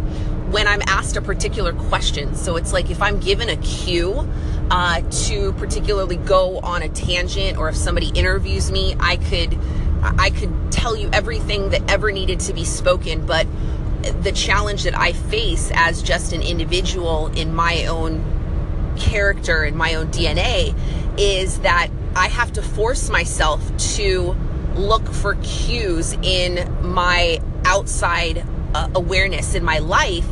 when 0.49 0.67
I'm 0.67 0.81
asked 0.87 1.17
a 1.17 1.21
particular 1.21 1.73
question. 1.73 2.35
So 2.35 2.55
it's 2.55 2.73
like 2.73 2.89
if 2.89 3.01
I'm 3.01 3.19
given 3.19 3.49
a 3.49 3.57
cue 3.57 4.29
uh, 4.71 5.01
to 5.25 5.53
particularly 5.53 6.17
go 6.17 6.59
on 6.59 6.81
a 6.81 6.89
tangent, 6.89 7.57
or 7.57 7.69
if 7.69 7.75
somebody 7.75 8.09
interviews 8.09 8.71
me, 8.71 8.95
I 8.99 9.17
could. 9.17 9.57
I 9.99 10.29
could 10.29 10.71
tell 10.71 10.95
you 10.95 11.09
everything 11.11 11.71
that 11.71 11.89
ever 11.89 12.11
needed 12.11 12.39
to 12.41 12.53
be 12.53 12.63
spoken, 12.63 13.25
but 13.25 13.47
the 14.21 14.31
challenge 14.31 14.83
that 14.83 14.95
I 14.95 15.13
face 15.13 15.71
as 15.73 16.03
just 16.03 16.33
an 16.33 16.43
individual 16.43 17.27
in 17.27 17.53
my 17.53 17.85
own 17.87 18.93
character 18.97 19.63
and 19.63 19.75
my 19.75 19.95
own 19.95 20.07
DNA 20.07 20.75
is 21.17 21.59
that 21.59 21.89
I 22.15 22.27
have 22.27 22.53
to 22.53 22.61
force 22.61 23.09
myself 23.09 23.75
to 23.95 24.35
look 24.75 25.07
for 25.11 25.35
cues 25.41 26.13
in 26.21 26.71
my 26.83 27.41
outside 27.65 28.45
uh, 28.73 28.89
awareness 28.93 29.55
in 29.55 29.63
my 29.63 29.79
life 29.79 30.27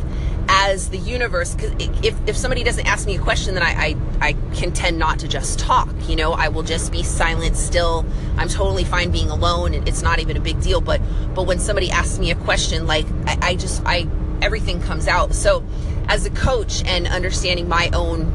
as 0.47 0.89
the 0.89 0.97
universe 0.97 1.55
because 1.55 1.73
if, 2.03 2.15
if 2.27 2.37
somebody 2.37 2.63
doesn't 2.63 2.85
ask 2.85 3.07
me 3.07 3.15
a 3.15 3.19
question 3.19 3.53
then 3.53 3.63
I, 3.63 3.95
I, 4.21 4.29
I 4.29 4.33
can 4.53 4.71
tend 4.71 4.97
not 4.97 5.19
to 5.19 5.27
just 5.27 5.59
talk 5.59 5.89
you 6.07 6.15
know? 6.15 6.33
I 6.33 6.49
will 6.49 6.63
just 6.63 6.91
be 6.91 7.03
silent 7.03 7.55
still. 7.55 8.05
I'm 8.37 8.47
totally 8.47 8.83
fine 8.83 9.11
being 9.11 9.29
alone 9.29 9.73
it's 9.87 10.01
not 10.01 10.19
even 10.19 10.37
a 10.37 10.39
big 10.39 10.61
deal. 10.61 10.81
But 10.81 11.01
but 11.33 11.43
when 11.43 11.59
somebody 11.59 11.91
asks 11.91 12.19
me 12.19 12.31
a 12.31 12.35
question 12.35 12.87
like 12.87 13.05
I, 13.25 13.37
I 13.41 13.55
just 13.55 13.81
i 13.85 14.07
everything 14.41 14.81
comes 14.81 15.07
out. 15.07 15.33
So 15.33 15.63
as 16.07 16.25
a 16.25 16.29
coach 16.29 16.83
and 16.85 17.07
understanding 17.07 17.67
my 17.67 17.89
own 17.93 18.31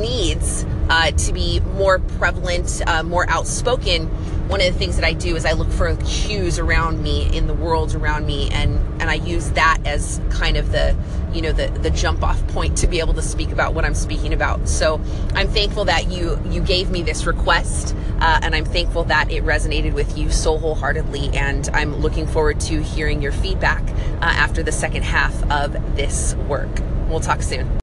needs 0.00 0.64
uh, 0.88 1.10
to 1.12 1.32
be 1.32 1.60
more 1.60 1.98
prevalent, 1.98 2.82
uh, 2.86 3.02
more 3.02 3.28
outspoken, 3.28 4.10
one 4.48 4.60
of 4.60 4.72
the 4.72 4.78
things 4.78 4.96
that 4.96 5.04
I 5.04 5.12
do 5.12 5.36
is 5.36 5.44
I 5.44 5.52
look 5.52 5.70
for 5.70 5.94
cues 5.96 6.58
around 6.58 7.02
me 7.02 7.34
in 7.34 7.46
the 7.46 7.54
world 7.54 7.94
around 7.94 8.26
me, 8.26 8.50
and 8.50 8.78
and 9.00 9.10
I 9.10 9.14
use 9.14 9.50
that 9.52 9.78
as 9.84 10.20
kind 10.30 10.56
of 10.56 10.72
the 10.72 10.96
you 11.32 11.42
know 11.42 11.52
the 11.52 11.68
the 11.68 11.90
jump 11.90 12.22
off 12.22 12.46
point 12.48 12.76
to 12.78 12.86
be 12.86 13.00
able 13.00 13.14
to 13.14 13.22
speak 13.22 13.50
about 13.50 13.74
what 13.74 13.84
I'm 13.84 13.94
speaking 13.94 14.32
about. 14.32 14.68
So 14.68 15.00
I'm 15.34 15.48
thankful 15.48 15.84
that 15.86 16.10
you 16.10 16.40
you 16.50 16.60
gave 16.60 16.90
me 16.90 17.02
this 17.02 17.26
request, 17.26 17.94
uh, 18.20 18.40
and 18.42 18.54
I'm 18.54 18.64
thankful 18.64 19.04
that 19.04 19.30
it 19.30 19.44
resonated 19.44 19.94
with 19.94 20.16
you 20.18 20.30
so 20.30 20.58
wholeheartedly. 20.58 21.30
And 21.36 21.68
I'm 21.72 21.96
looking 21.96 22.26
forward 22.26 22.60
to 22.60 22.82
hearing 22.82 23.22
your 23.22 23.32
feedback 23.32 23.82
uh, 24.20 24.24
after 24.24 24.62
the 24.62 24.72
second 24.72 25.02
half 25.02 25.34
of 25.50 25.72
this 25.96 26.34
work. 26.34 26.70
We'll 27.08 27.20
talk 27.20 27.42
soon. 27.42 27.81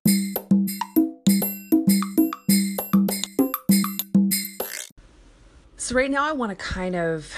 So, 5.90 5.96
right 5.96 6.12
now, 6.12 6.30
I 6.30 6.34
want 6.34 6.52
to 6.52 6.56
kind 6.56 6.96
of 6.96 7.34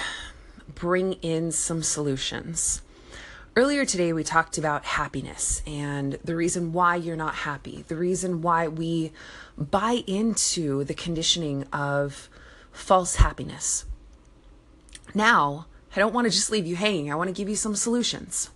bring 0.76 1.14
in 1.22 1.54
some 1.54 1.82
solutions. 1.82 2.82
Earlier 3.56 3.86
today, 3.86 4.12
we 4.12 4.26
talked 4.26 4.58
about 4.58 4.84
happiness 4.84 5.62
and 5.66 6.20
the 6.22 6.36
reason 6.36 6.74
why 6.74 6.98
you're 6.98 7.16
not 7.16 7.34
happy, 7.34 7.86
the 7.88 7.96
reason 7.96 8.42
why 8.42 8.68
we 8.68 9.14
buy 9.58 10.04
into 10.06 10.84
the 10.84 10.94
conditioning 10.94 11.64
of 11.72 12.28
false 12.74 13.16
happiness. 13.16 13.86
Now, 15.16 15.68
I 15.96 16.00
don't 16.00 16.14
want 16.14 16.26
to 16.26 16.32
just 16.32 16.52
leave 16.52 16.68
you 16.68 16.76
hanging, 16.76 17.10
I 17.10 17.16
want 17.16 17.30
to 17.30 17.34
give 17.34 17.48
you 17.48 17.56
some 17.56 17.78
solutions. 17.78 18.50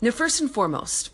Now, 0.00 0.12
first 0.12 0.40
and 0.40 0.50
foremost, 0.50 1.10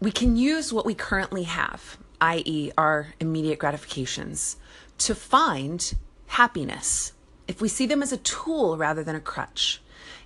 we 0.00 0.10
can 0.10 0.38
use 0.38 0.72
what 0.72 0.86
we 0.86 0.94
currently 0.94 1.42
have, 1.42 1.98
i.e., 2.18 2.72
our 2.78 3.08
immediate 3.20 3.58
gratifications, 3.58 4.56
to 4.96 5.14
find 5.14 5.92
happiness 6.28 7.12
if 7.48 7.60
we 7.60 7.68
see 7.68 7.86
them 7.86 8.02
as 8.02 8.12
a 8.12 8.16
tool 8.18 8.76
rather 8.76 9.02
than 9.02 9.14
a 9.14 9.20
crutch, 9.20 9.80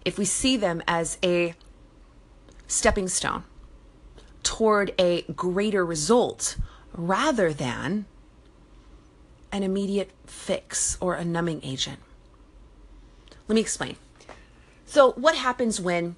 if 0.05 0.19
we 0.19 0.25
see 0.25 0.57
them 0.57 0.83
as 0.87 1.19
a 1.23 1.55
stepping 2.67 3.09
stone 3.09 3.45
toward 4.43 4.95
a 4.99 5.23
greater 5.35 5.85
result 5.85 6.57
rather 6.93 7.53
than 7.53 8.07
an 9.53 9.63
immediate 9.63 10.11
fix 10.27 10.97
or 11.01 11.15
a 11.15 11.25
numbing 11.25 11.61
agent. 11.65 11.99
Let 13.49 13.55
me 13.55 13.61
explain. 13.61 13.97
So, 14.87 15.13
what 15.13 15.37
happens 15.37 15.81
when, 15.81 16.17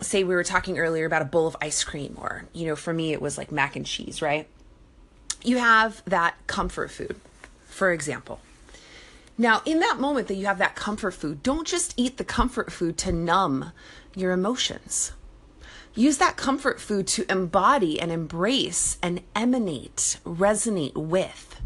say, 0.00 0.24
we 0.24 0.34
were 0.34 0.44
talking 0.44 0.78
earlier 0.78 1.06
about 1.06 1.22
a 1.22 1.24
bowl 1.24 1.46
of 1.46 1.56
ice 1.60 1.82
cream, 1.84 2.16
or, 2.20 2.44
you 2.52 2.66
know, 2.66 2.76
for 2.76 2.92
me, 2.92 3.12
it 3.12 3.22
was 3.22 3.38
like 3.38 3.50
mac 3.52 3.76
and 3.76 3.86
cheese, 3.86 4.20
right? 4.20 4.48
You 5.42 5.58
have 5.58 6.02
that 6.06 6.34
comfort 6.46 6.90
food, 6.90 7.16
for 7.66 7.92
example. 7.92 8.40
Now, 9.40 9.62
in 9.64 9.78
that 9.78 10.00
moment 10.00 10.26
that 10.26 10.34
you 10.34 10.46
have 10.46 10.58
that 10.58 10.74
comfort 10.74 11.12
food, 11.12 11.44
don't 11.44 11.66
just 11.66 11.94
eat 11.96 12.16
the 12.16 12.24
comfort 12.24 12.72
food 12.72 12.98
to 12.98 13.12
numb 13.12 13.72
your 14.16 14.32
emotions. 14.32 15.12
Use 15.94 16.18
that 16.18 16.36
comfort 16.36 16.80
food 16.80 17.06
to 17.08 17.30
embody 17.30 18.00
and 18.00 18.10
embrace 18.10 18.98
and 19.00 19.22
emanate, 19.36 20.18
resonate 20.24 20.94
with 20.94 21.60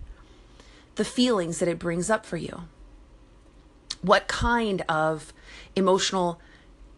the 0.97 1.05
feelings 1.05 1.59
that 1.59 1.69
it 1.69 1.79
brings 1.79 2.11
up 2.11 2.27
for 2.27 2.37
you. 2.37 2.65
What 4.03 4.29
kind 4.29 4.83
of 4.83 5.33
emotional 5.75 6.41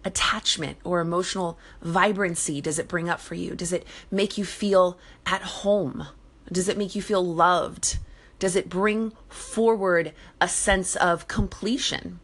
attachment 0.04 0.78
or 0.82 1.00
emotional 1.00 1.56
vibrancy 1.82 2.60
does 2.60 2.80
it 2.80 2.88
bring 2.88 3.08
up 3.08 3.20
for 3.20 3.36
you? 3.36 3.54
Does 3.54 3.72
it 3.72 3.86
make 4.10 4.36
you 4.36 4.44
feel 4.44 4.98
at 5.24 5.42
home? 5.42 6.08
Does 6.50 6.68
it 6.68 6.76
make 6.76 6.94
you 6.94 7.02
feel 7.02 7.24
loved? 7.24 7.98
Does 8.44 8.56
it 8.56 8.68
bring 8.68 9.12
forward 9.30 10.12
a 10.38 10.48
sense 10.48 10.96
of 10.96 11.28
completion? 11.28 12.20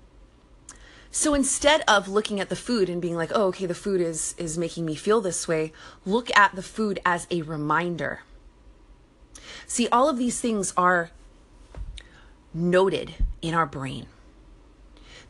So 1.10 1.32
instead 1.32 1.82
of 1.88 2.08
looking 2.08 2.38
at 2.38 2.50
the 2.50 2.56
food 2.56 2.90
and 2.90 3.00
being 3.00 3.16
like, 3.16 3.30
"Oh, 3.34 3.44
okay, 3.44 3.64
the 3.64 3.74
food 3.74 4.02
is 4.02 4.34
is 4.36 4.58
making 4.58 4.84
me 4.84 4.96
feel 4.96 5.22
this 5.22 5.48
way," 5.48 5.72
look 6.04 6.28
at 6.36 6.54
the 6.54 6.62
food 6.62 7.00
as 7.06 7.26
a 7.30 7.40
reminder. 7.40 8.20
See, 9.66 9.88
all 9.88 10.10
of 10.10 10.18
these 10.18 10.38
things 10.38 10.74
are 10.76 11.10
noted 12.52 13.14
in 13.40 13.54
our 13.54 13.64
brain. 13.64 14.04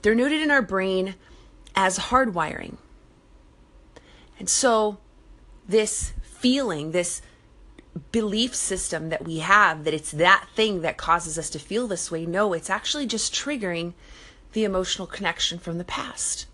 They're 0.02 0.16
noted 0.16 0.42
in 0.42 0.50
our 0.50 0.60
brain 0.60 1.14
as 1.76 2.10
hardwiring. 2.10 2.78
And 4.40 4.50
so 4.50 4.98
this 5.68 6.14
feeling, 6.20 6.90
this 6.90 7.22
belief 8.12 8.54
system 8.54 9.08
that 9.08 9.24
we 9.24 9.38
have 9.38 9.84
that 9.84 9.94
it's 9.94 10.12
that 10.12 10.46
thing 10.54 10.82
that 10.82 10.96
causes 10.96 11.38
us 11.38 11.50
to 11.50 11.58
feel 11.58 11.86
this 11.86 12.10
way. 12.10 12.24
No, 12.24 12.52
it's 12.52 12.70
actually 12.70 13.06
just 13.06 13.34
triggering 13.34 13.94
the 14.52 14.64
emotional 14.64 15.06
connection 15.06 15.58
from 15.58 15.78
the 15.78 15.84
past. 15.84 16.46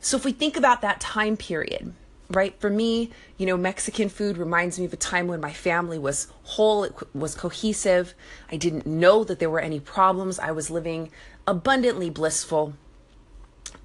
So 0.00 0.16
if 0.16 0.24
we 0.24 0.32
think 0.32 0.56
about 0.56 0.80
that 0.82 1.00
time 1.00 1.36
period, 1.36 1.92
right? 2.30 2.58
For 2.60 2.70
me, 2.70 3.10
you 3.36 3.46
know, 3.46 3.56
Mexican 3.56 4.08
food 4.08 4.36
reminds 4.36 4.78
me 4.78 4.84
of 4.84 4.92
a 4.92 4.96
time 4.96 5.26
when 5.26 5.40
my 5.40 5.52
family 5.52 5.98
was 5.98 6.28
whole, 6.44 6.84
it 6.84 6.94
was 7.14 7.34
cohesive. 7.34 8.14
I 8.50 8.56
didn't 8.56 8.86
know 8.86 9.24
that 9.24 9.38
there 9.38 9.50
were 9.50 9.60
any 9.60 9.80
problems. 9.80 10.38
I 10.38 10.52
was 10.52 10.70
living 10.70 11.10
abundantly 11.46 12.10
blissful 12.10 12.74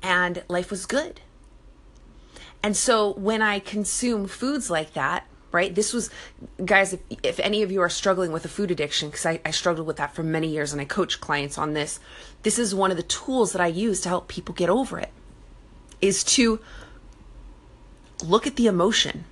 and 0.02 0.44
life 0.48 0.70
was 0.70 0.86
good. 0.86 1.22
And 2.62 2.78
so 2.78 3.14
when 3.14 3.42
I 3.42 3.60
consume 3.60 4.28
foods 4.28 4.70
like 4.70 4.94
that, 4.94 5.26
right? 5.54 5.74
This 5.74 5.94
was, 5.94 6.10
guys, 6.66 6.94
if, 6.94 7.00
if 7.22 7.40
any 7.40 7.62
of 7.62 7.72
you 7.72 7.80
are 7.80 7.88
struggling 7.88 8.34
with 8.34 8.44
a 8.44 8.50
food 8.50 8.72
addiction, 8.72 9.10
because 9.10 9.26
I, 9.26 9.40
I 9.46 9.52
struggled 9.52 9.88
with 9.88 9.98
that 9.98 10.14
for 10.14 10.24
many 10.24 10.48
years 10.48 10.74
and 10.74 10.82
I 10.82 10.86
coach 10.86 11.22
clients 11.22 11.58
on 11.58 11.74
this, 11.74 12.00
this 12.42 12.60
is 12.60 12.76
one 12.76 12.92
of 12.92 12.98
the 12.98 13.04
tools 13.04 13.54
that 13.54 13.62
I 13.62 13.68
use 13.68 14.02
to 14.02 14.10
help 14.10 14.28
people 14.28 14.56
get 14.56 14.70
over 14.70 15.00
it, 15.00 15.12
is 16.02 16.24
to 16.24 16.60
look 18.26 18.48
at 18.48 18.56
the 18.56 18.68
emotion 18.68 19.26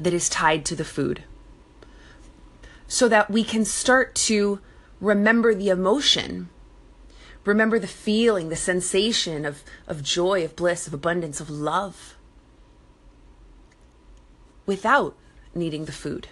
that 0.00 0.12
is 0.12 0.28
tied 0.28 0.64
to 0.66 0.76
the 0.76 0.84
food 0.84 1.22
so 2.88 3.08
that 3.08 3.30
we 3.30 3.44
can 3.44 3.64
start 3.64 4.14
to 4.14 4.60
remember 5.00 5.54
the 5.54 5.68
emotion 5.68 6.48
remember 7.44 7.78
the 7.78 7.86
feeling 7.86 8.48
the 8.48 8.56
sensation 8.56 9.44
of, 9.44 9.62
of 9.86 10.02
joy 10.02 10.44
of 10.44 10.54
bliss 10.54 10.86
of 10.86 10.94
abundance 10.94 11.40
of 11.40 11.50
love 11.50 12.16
without 14.66 15.16
needing 15.54 15.84
the 15.84 15.92
food. 15.92 16.28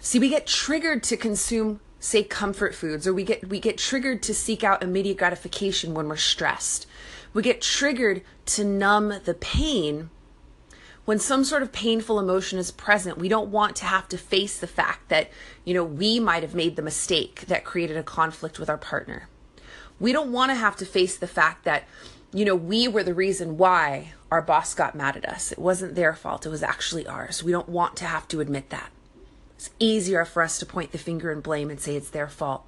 See 0.00 0.18
we 0.18 0.28
get 0.28 0.46
triggered 0.46 1.02
to 1.04 1.16
consume 1.16 1.80
say 1.98 2.22
comfort 2.22 2.74
foods 2.74 3.06
or 3.06 3.14
we 3.14 3.24
get 3.24 3.48
we 3.48 3.58
get 3.58 3.78
triggered 3.78 4.22
to 4.22 4.34
seek 4.34 4.62
out 4.62 4.82
immediate 4.82 5.18
gratification 5.18 5.94
when 5.94 6.08
we're 6.08 6.16
stressed. 6.16 6.86
We 7.32 7.42
get 7.42 7.60
triggered 7.60 8.22
to 8.46 8.64
numb 8.64 9.12
the 9.24 9.34
pain 9.34 10.10
when 11.04 11.18
some 11.18 11.44
sort 11.44 11.62
of 11.62 11.72
painful 11.72 12.18
emotion 12.18 12.58
is 12.58 12.70
present. 12.70 13.18
We 13.18 13.28
don't 13.28 13.50
want 13.50 13.76
to 13.76 13.84
have 13.84 14.08
to 14.08 14.18
face 14.18 14.58
the 14.58 14.66
fact 14.66 15.08
that 15.08 15.30
you 15.64 15.74
know 15.74 15.84
we 15.84 16.20
might 16.20 16.42
have 16.42 16.54
made 16.54 16.76
the 16.76 16.82
mistake 16.82 17.46
that 17.46 17.64
created 17.64 17.96
a 17.96 18.02
conflict 18.02 18.58
with 18.58 18.70
our 18.70 18.78
partner. 18.78 19.28
We 19.98 20.12
don't 20.12 20.32
want 20.32 20.50
to 20.50 20.54
have 20.54 20.76
to 20.76 20.86
face 20.86 21.16
the 21.16 21.26
fact 21.26 21.64
that 21.64 21.84
you 22.36 22.44
know 22.44 22.54
we 22.54 22.86
were 22.86 23.02
the 23.02 23.14
reason 23.14 23.56
why 23.56 24.12
our 24.30 24.42
boss 24.42 24.74
got 24.74 24.94
mad 24.94 25.16
at 25.16 25.24
us 25.24 25.52
it 25.52 25.58
wasn't 25.58 25.94
their 25.94 26.14
fault 26.14 26.46
it 26.46 26.50
was 26.50 26.62
actually 26.62 27.06
ours 27.06 27.42
we 27.42 27.52
don't 27.52 27.68
want 27.68 27.96
to 27.96 28.04
have 28.04 28.28
to 28.28 28.40
admit 28.40 28.70
that 28.70 28.90
it's 29.56 29.70
easier 29.78 30.24
for 30.24 30.42
us 30.42 30.58
to 30.58 30.66
point 30.66 30.92
the 30.92 30.98
finger 30.98 31.32
and 31.32 31.42
blame 31.42 31.70
and 31.70 31.80
say 31.80 31.96
it's 31.96 32.10
their 32.10 32.28
fault. 32.28 32.64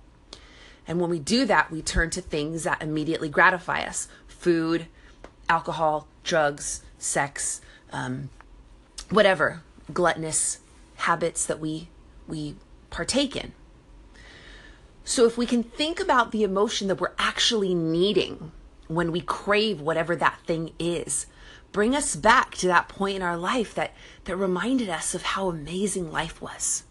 And 0.87 1.01
when 1.01 1.11
we 1.11 1.19
do 1.19 1.45
that, 1.45 1.71
we 1.71 1.83
turn 1.83 2.09
to 2.11 2.23
things 2.23 2.65
that 2.65 2.83
immediately 2.83 3.29
gratify 3.29 3.83
us 3.83 4.09
food, 4.27 4.87
alcohol, 5.49 6.09
drugs, 6.25 6.83
sex, 6.99 7.61
um, 7.93 8.31
whatever 9.11 9.63
gluttonous 9.93 10.61
habits 10.97 11.45
that 11.47 11.61
we, 11.61 11.89
we 12.27 12.55
partake 12.91 13.37
in. 13.37 13.53
So 15.05 15.27
if 15.27 15.37
we 15.37 15.47
can 15.47 15.63
think 15.63 16.01
about 16.01 16.33
the 16.33 16.43
emotion 16.43 16.89
that 16.89 17.01
we're 17.01 17.13
actually 17.19 17.75
needing 17.75 18.53
when 18.89 19.13
we 19.13 19.21
crave 19.21 19.81
whatever 19.81 20.17
that 20.17 20.41
thing 20.47 20.73
is, 20.79 21.27
bring 21.73 21.95
us 21.95 22.17
back 22.17 22.55
to 22.57 22.67
that 22.67 22.89
point 22.89 23.17
in 23.17 23.23
our 23.23 23.37
life 23.37 23.75
that, 23.75 23.95
that 24.25 24.37
reminded 24.37 24.89
us 24.89 25.15
of 25.15 25.23
how 25.23 25.49
amazing 25.49 26.11
life 26.11 26.41
was. 26.43 26.85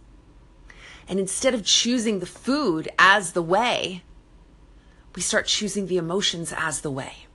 And 1.08 1.20
instead 1.20 1.54
of 1.54 1.66
choosing 1.66 2.20
the 2.20 2.26
food 2.26 2.90
as 3.00 3.32
the 3.32 3.42
way, 3.42 4.04
we 5.16 5.22
start 5.22 5.48
choosing 5.48 5.88
the 5.88 5.98
emotions 5.98 6.54
as 6.56 6.82
the 6.82 6.92
way. 6.92 7.26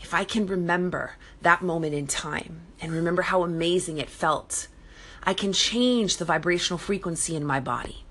If 0.00 0.12
I 0.12 0.24
can 0.24 0.46
remember 0.46 1.12
that 1.42 1.62
moment 1.62 1.94
in 1.94 2.06
time 2.06 2.62
and 2.80 2.92
remember 2.92 3.22
how 3.22 3.44
amazing 3.44 3.98
it 3.98 4.10
felt, 4.10 4.66
I 5.22 5.32
can 5.32 5.52
change 5.52 6.16
the 6.16 6.24
vibrational 6.24 6.78
frequency 6.78 7.36
in 7.36 7.44
my 7.44 7.60
body. 7.60 8.04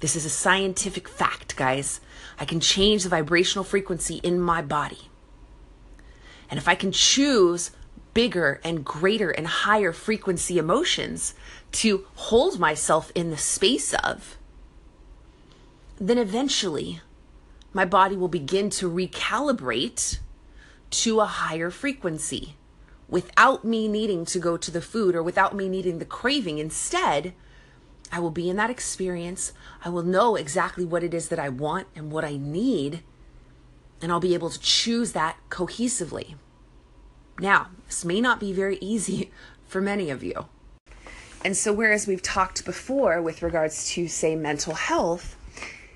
This 0.00 0.16
is 0.16 0.24
a 0.24 0.30
scientific 0.30 1.08
fact, 1.08 1.56
guys. 1.56 2.00
I 2.38 2.44
can 2.44 2.60
change 2.60 3.02
the 3.02 3.10
vibrational 3.10 3.64
frequency 3.64 4.16
in 4.22 4.40
my 4.40 4.62
body. 4.62 5.10
And 6.50 6.58
if 6.58 6.66
I 6.66 6.74
can 6.74 6.90
choose 6.90 7.70
bigger 8.14 8.60
and 8.64 8.84
greater 8.84 9.30
and 9.30 9.46
higher 9.46 9.92
frequency 9.92 10.58
emotions 10.58 11.34
to 11.72 12.06
hold 12.14 12.58
myself 12.58 13.12
in 13.14 13.30
the 13.30 13.36
space 13.36 13.94
of, 13.94 14.36
then 16.00 16.18
eventually 16.18 17.02
my 17.72 17.84
body 17.84 18.16
will 18.16 18.28
begin 18.28 18.70
to 18.70 18.90
recalibrate 18.90 20.18
to 20.90 21.20
a 21.20 21.26
higher 21.26 21.70
frequency 21.70 22.56
without 23.08 23.64
me 23.64 23.86
needing 23.86 24.24
to 24.24 24.38
go 24.38 24.56
to 24.56 24.70
the 24.70 24.80
food 24.80 25.14
or 25.14 25.22
without 25.22 25.54
me 25.54 25.68
needing 25.68 25.98
the 25.98 26.04
craving. 26.04 26.58
Instead, 26.58 27.32
I 28.12 28.20
will 28.20 28.30
be 28.30 28.50
in 28.50 28.56
that 28.56 28.70
experience. 28.70 29.52
I 29.84 29.88
will 29.88 30.02
know 30.02 30.36
exactly 30.36 30.84
what 30.84 31.04
it 31.04 31.14
is 31.14 31.28
that 31.28 31.38
I 31.38 31.48
want 31.48 31.86
and 31.94 32.10
what 32.10 32.24
I 32.24 32.36
need 32.36 33.02
and 34.02 34.10
I'll 34.10 34.20
be 34.20 34.34
able 34.34 34.50
to 34.50 34.60
choose 34.60 35.12
that 35.12 35.36
cohesively. 35.50 36.34
Now, 37.38 37.68
this 37.86 38.04
may 38.04 38.20
not 38.20 38.40
be 38.40 38.52
very 38.52 38.78
easy 38.80 39.30
for 39.66 39.80
many 39.80 40.10
of 40.10 40.22
you. 40.22 40.46
And 41.42 41.56
so, 41.56 41.72
whereas 41.72 42.06
we've 42.06 42.22
talked 42.22 42.64
before 42.64 43.22
with 43.22 43.42
regards 43.42 43.88
to, 43.90 44.08
say, 44.08 44.36
mental 44.36 44.74
health, 44.74 45.36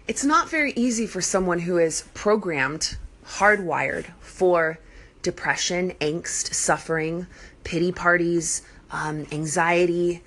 it's 0.09 0.24
not 0.24 0.48
very 0.48 0.72
easy 0.72 1.07
for 1.07 1.20
someone 1.20 1.61
who 1.61 1.79
is 1.79 2.05
programmed, 2.14 2.96
hardwired 3.27 4.07
for 4.20 4.79
depression, 5.22 5.92
angst, 6.00 6.55
suffering, 6.55 7.27
pity 7.62 7.92
parties, 7.92 8.62
um, 8.90 9.27
anxiety, 9.33 10.22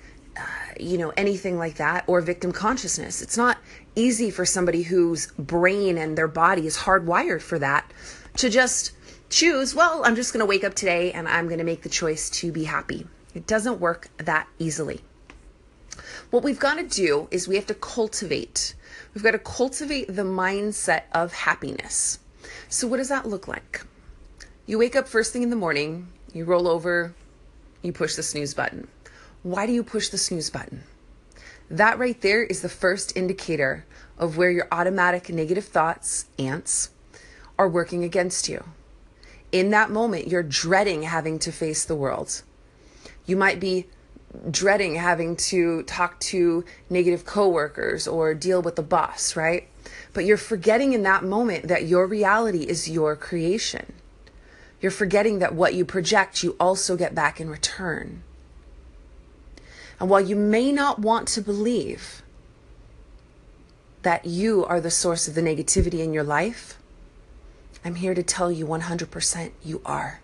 you 0.80 0.98
know, 0.98 1.12
anything 1.16 1.58
like 1.58 1.76
that, 1.76 2.04
or 2.06 2.20
victim 2.20 2.52
consciousness. 2.52 3.22
It's 3.22 3.36
not 3.36 3.58
easy 3.94 4.30
for 4.30 4.44
somebody 4.44 4.82
whose 4.82 5.28
brain 5.38 5.98
and 5.98 6.16
their 6.16 6.28
body 6.28 6.66
is 6.66 6.78
hardwired 6.78 7.42
for 7.42 7.58
that 7.58 7.90
to 8.36 8.48
just 8.48 8.92
choose, 9.30 9.74
well, 9.74 10.02
I'm 10.04 10.16
just 10.16 10.32
going 10.32 10.40
to 10.40 10.46
wake 10.46 10.64
up 10.64 10.74
today 10.74 11.12
and 11.12 11.28
I'm 11.28 11.46
going 11.46 11.58
to 11.58 11.64
make 11.64 11.82
the 11.82 11.88
choice 11.88 12.30
to 12.30 12.52
be 12.52 12.64
happy. 12.64 13.06
It 13.34 13.46
doesn't 13.46 13.80
work 13.80 14.08
that 14.18 14.48
easily. 14.58 15.02
What 16.30 16.42
we've 16.42 16.58
got 16.58 16.74
to 16.74 16.84
do 16.84 17.28
is 17.30 17.48
we 17.48 17.56
have 17.56 17.66
to 17.66 17.74
cultivate. 17.74 18.74
We've 19.14 19.24
got 19.24 19.32
to 19.32 19.38
cultivate 19.38 20.06
the 20.08 20.22
mindset 20.22 21.02
of 21.12 21.32
happiness. 21.32 22.18
So, 22.68 22.86
what 22.86 22.98
does 22.98 23.08
that 23.08 23.26
look 23.26 23.48
like? 23.48 23.82
You 24.66 24.78
wake 24.78 24.94
up 24.94 25.08
first 25.08 25.32
thing 25.32 25.42
in 25.42 25.50
the 25.50 25.56
morning, 25.56 26.08
you 26.32 26.44
roll 26.44 26.68
over, 26.68 27.14
you 27.82 27.92
push 27.92 28.14
the 28.14 28.22
snooze 28.22 28.54
button. 28.54 28.88
Why 29.42 29.66
do 29.66 29.72
you 29.72 29.84
push 29.84 30.08
the 30.08 30.18
snooze 30.18 30.50
button? 30.50 30.82
That 31.70 31.98
right 31.98 32.20
there 32.20 32.42
is 32.42 32.62
the 32.62 32.68
first 32.68 33.16
indicator 33.16 33.84
of 34.18 34.36
where 34.36 34.50
your 34.50 34.66
automatic 34.72 35.28
negative 35.28 35.64
thoughts, 35.64 36.26
ants, 36.38 36.90
are 37.58 37.68
working 37.68 38.02
against 38.02 38.48
you. 38.48 38.64
In 39.52 39.70
that 39.70 39.90
moment, 39.90 40.28
you're 40.28 40.42
dreading 40.42 41.02
having 41.02 41.38
to 41.40 41.52
face 41.52 41.84
the 41.84 41.94
world. 41.94 42.42
You 43.26 43.36
might 43.36 43.60
be 43.60 43.86
dreading 44.50 44.96
having 44.96 45.36
to 45.36 45.82
talk 45.84 46.18
to 46.20 46.64
negative 46.90 47.24
coworkers 47.24 48.08
or 48.08 48.34
deal 48.34 48.60
with 48.60 48.76
the 48.76 48.82
boss, 48.82 49.36
right? 49.36 49.68
But 50.12 50.24
you're 50.24 50.36
forgetting 50.36 50.92
in 50.92 51.02
that 51.04 51.24
moment 51.24 51.68
that 51.68 51.86
your 51.86 52.06
reality 52.06 52.64
is 52.64 52.90
your 52.90 53.14
creation. 53.14 53.92
You're 54.80 54.90
forgetting 54.90 55.38
that 55.38 55.54
what 55.54 55.74
you 55.74 55.84
project, 55.84 56.42
you 56.42 56.56
also 56.60 56.96
get 56.96 57.14
back 57.14 57.40
in 57.40 57.48
return. 57.48 58.22
And 60.00 60.08
while 60.08 60.20
you 60.20 60.36
may 60.36 60.70
not 60.72 60.98
want 60.98 61.28
to 61.28 61.40
believe 61.40 62.22
that 64.02 64.24
you 64.24 64.64
are 64.64 64.80
the 64.80 64.90
source 64.90 65.26
of 65.26 65.34
the 65.34 65.40
negativity 65.40 66.00
in 66.00 66.12
your 66.12 66.22
life, 66.22 66.78
I'm 67.84 67.96
here 67.96 68.14
to 68.14 68.22
tell 68.22 68.50
you 68.50 68.66
100% 68.66 69.50
you 69.64 69.80
are. 69.84 70.20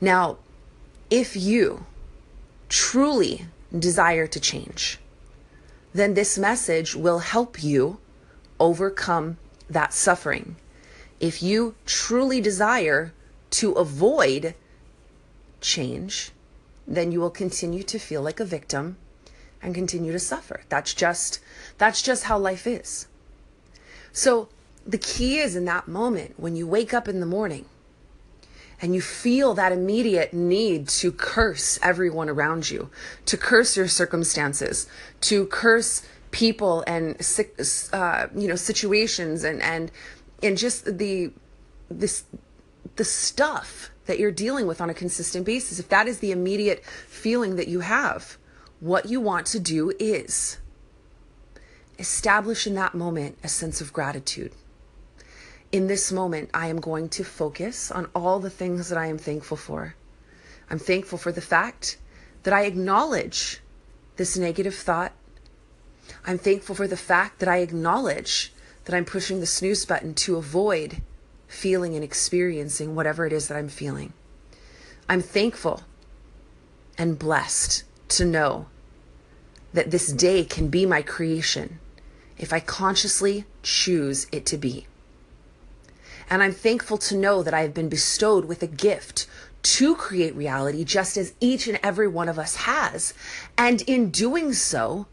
Now, 0.00 0.38
if 1.10 1.36
you 1.36 1.86
truly 2.68 3.46
desire 3.76 4.26
to 4.26 4.40
change, 4.40 4.98
then 5.92 6.14
this 6.14 6.38
message 6.38 6.94
will 6.94 7.18
help 7.18 7.62
you 7.62 7.98
overcome 8.58 9.38
that 9.68 9.92
suffering. 9.92 10.56
If 11.18 11.42
you 11.42 11.74
truly 11.86 12.40
desire 12.40 13.12
to 13.50 13.72
avoid 13.72 14.54
change, 15.60 16.30
then 16.90 17.12
you 17.12 17.20
will 17.20 17.30
continue 17.30 17.84
to 17.84 17.98
feel 17.98 18.20
like 18.20 18.40
a 18.40 18.44
victim 18.44 18.96
and 19.62 19.74
continue 19.74 20.12
to 20.12 20.18
suffer. 20.18 20.62
That's 20.68 20.92
just 20.92 21.40
that's 21.78 22.02
just 22.02 22.24
how 22.24 22.38
life 22.38 22.66
is. 22.66 23.06
So 24.12 24.48
the 24.84 24.98
key 24.98 25.38
is 25.38 25.54
in 25.54 25.64
that 25.66 25.86
moment 25.86 26.34
when 26.36 26.56
you 26.56 26.66
wake 26.66 26.92
up 26.92 27.06
in 27.06 27.20
the 27.20 27.26
morning 27.26 27.66
and 28.82 28.94
you 28.94 29.00
feel 29.00 29.54
that 29.54 29.72
immediate 29.72 30.32
need 30.32 30.88
to 30.88 31.12
curse 31.12 31.78
everyone 31.82 32.28
around 32.28 32.70
you, 32.70 32.90
to 33.26 33.36
curse 33.36 33.76
your 33.76 33.88
circumstances, 33.88 34.88
to 35.20 35.46
curse 35.46 36.02
people 36.30 36.82
and 36.86 37.16
uh, 37.92 38.26
you 38.34 38.48
know 38.48 38.56
situations 38.56 39.44
and 39.44 39.62
and 39.62 39.92
and 40.42 40.58
just 40.58 40.98
the 40.98 41.30
this 41.90 42.24
the 42.96 43.04
stuff 43.04 43.90
that 44.10 44.18
you're 44.18 44.32
dealing 44.32 44.66
with 44.66 44.80
on 44.80 44.90
a 44.90 44.94
consistent 44.94 45.46
basis, 45.46 45.78
if 45.78 45.88
that 45.88 46.08
is 46.08 46.18
the 46.18 46.32
immediate 46.32 46.84
feeling 46.84 47.54
that 47.54 47.68
you 47.68 47.78
have, 47.78 48.36
what 48.80 49.06
you 49.06 49.20
want 49.20 49.46
to 49.46 49.60
do 49.60 49.92
is 50.00 50.58
establish 51.96 52.66
in 52.66 52.74
that 52.74 52.92
moment 52.92 53.38
a 53.44 53.48
sense 53.48 53.80
of 53.80 53.92
gratitude. 53.92 54.50
In 55.70 55.86
this 55.86 56.10
moment, 56.10 56.50
I 56.52 56.66
am 56.66 56.80
going 56.80 57.08
to 57.10 57.22
focus 57.22 57.92
on 57.92 58.08
all 58.12 58.40
the 58.40 58.50
things 58.50 58.88
that 58.88 58.98
I 58.98 59.06
am 59.06 59.16
thankful 59.16 59.56
for. 59.56 59.94
I'm 60.68 60.80
thankful 60.80 61.16
for 61.16 61.30
the 61.30 61.40
fact 61.40 61.96
that 62.42 62.52
I 62.52 62.62
acknowledge 62.62 63.60
this 64.16 64.36
negative 64.36 64.74
thought. 64.74 65.12
I'm 66.26 66.38
thankful 66.38 66.74
for 66.74 66.88
the 66.88 66.96
fact 66.96 67.38
that 67.38 67.48
I 67.48 67.58
acknowledge 67.58 68.52
that 68.86 68.94
I'm 68.96 69.04
pushing 69.04 69.38
the 69.38 69.46
snooze 69.46 69.86
button 69.86 70.14
to 70.14 70.34
avoid 70.34 71.00
feeling 71.50 71.96
and 71.96 72.04
experiencing 72.04 72.94
whatever 72.94 73.26
it 73.26 73.32
is 73.32 73.48
that 73.48 73.58
I'm 73.58 73.68
feeling. 73.68 74.12
I'm 75.08 75.20
thankful 75.20 75.82
and 76.96 77.18
blessed 77.18 77.82
to 78.10 78.24
know 78.24 78.66
that 79.72 79.90
this 79.90 80.12
day 80.12 80.44
can 80.44 80.68
be 80.68 80.86
my 80.86 81.02
creation 81.02 81.80
if 82.38 82.52
I 82.52 82.60
consciously 82.60 83.44
choose 83.62 84.28
it 84.30 84.46
to 84.46 84.56
be. 84.56 84.86
And 86.30 86.42
I'm 86.42 86.52
thankful 86.52 86.98
to 86.98 87.16
know 87.16 87.42
that 87.42 87.52
I 87.52 87.62
have 87.62 87.74
been 87.74 87.88
bestowed 87.88 88.44
with 88.44 88.62
a 88.62 88.68
gift 88.68 89.26
to 89.62 89.96
create 89.96 90.34
reality 90.36 90.84
just 90.84 91.16
as 91.16 91.34
each 91.40 91.66
and 91.66 91.80
every 91.82 92.06
one 92.06 92.28
of 92.28 92.38
us 92.38 92.54
has. 92.54 93.12
And 93.58 93.82
in 93.82 94.10
doing 94.10 94.52
so, 94.52 95.06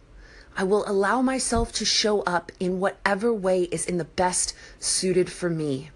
I 0.55 0.63
will 0.63 0.87
allow 0.87 1.23
myself 1.23 1.71
to 1.73 1.85
show 1.85 2.21
up 2.21 2.51
in 2.59 2.79
whatever 2.79 3.33
way 3.33 3.63
is 3.63 3.87
in 3.87 3.97
the 3.97 4.05
best 4.05 4.53
suited 4.79 5.31
for 5.31 5.49
me. 5.49 5.89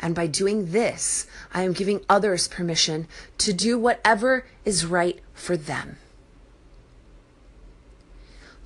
And 0.00 0.14
by 0.14 0.26
doing 0.26 0.72
this, 0.72 1.26
I 1.52 1.62
am 1.62 1.74
giving 1.74 2.00
others 2.08 2.48
permission 2.48 3.06
to 3.38 3.52
do 3.52 3.78
whatever 3.78 4.46
is 4.64 4.86
right 4.86 5.20
for 5.34 5.56
them. 5.56 5.98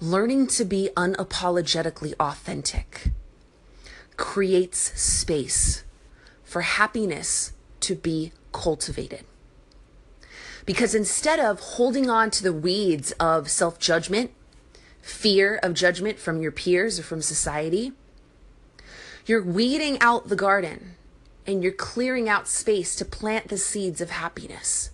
Learning 0.00 0.46
to 0.46 0.64
be 0.64 0.90
unapologetically 0.96 2.14
authentic 2.20 3.10
creates 4.16 4.78
space 5.00 5.82
for 6.44 6.60
happiness 6.60 7.52
to 7.80 7.96
be 7.96 8.32
cultivated. 8.52 9.24
Because 10.64 10.94
instead 10.94 11.40
of 11.40 11.58
holding 11.60 12.08
on 12.08 12.30
to 12.30 12.42
the 12.42 12.52
weeds 12.52 13.12
of 13.12 13.50
self 13.50 13.78
judgment, 13.78 14.30
fear 15.02 15.58
of 15.62 15.74
judgment 15.74 16.18
from 16.18 16.40
your 16.40 16.52
peers 16.52 16.98
or 16.98 17.02
from 17.02 17.20
society, 17.20 17.92
you're 19.26 19.42
weeding 19.42 19.98
out 20.00 20.28
the 20.28 20.36
garden 20.36 20.94
and 21.46 21.62
you're 21.62 21.72
clearing 21.72 22.28
out 22.28 22.48
space 22.48 22.96
to 22.96 23.04
plant 23.04 23.48
the 23.48 23.58
seeds 23.58 24.00
of 24.00 24.10
happiness. 24.10 24.90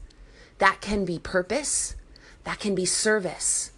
That 0.58 0.80
can 0.80 1.04
be 1.04 1.18
purpose, 1.18 1.94
that 2.44 2.58
can 2.58 2.74
be 2.74 2.84
service, 2.84 3.72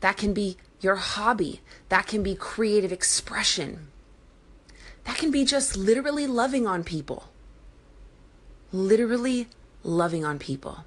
that 0.00 0.16
can 0.16 0.32
be 0.32 0.56
your 0.80 0.96
hobby, 0.96 1.60
that 1.88 2.06
can 2.06 2.22
be 2.22 2.34
creative 2.34 2.92
expression, 2.92 3.88
that 5.04 5.16
can 5.16 5.30
be 5.30 5.44
just 5.44 5.76
literally 5.76 6.26
loving 6.26 6.66
on 6.66 6.84
people. 6.84 7.24
Literally 8.72 9.48
loving 9.82 10.24
on 10.24 10.38
people. 10.38 10.84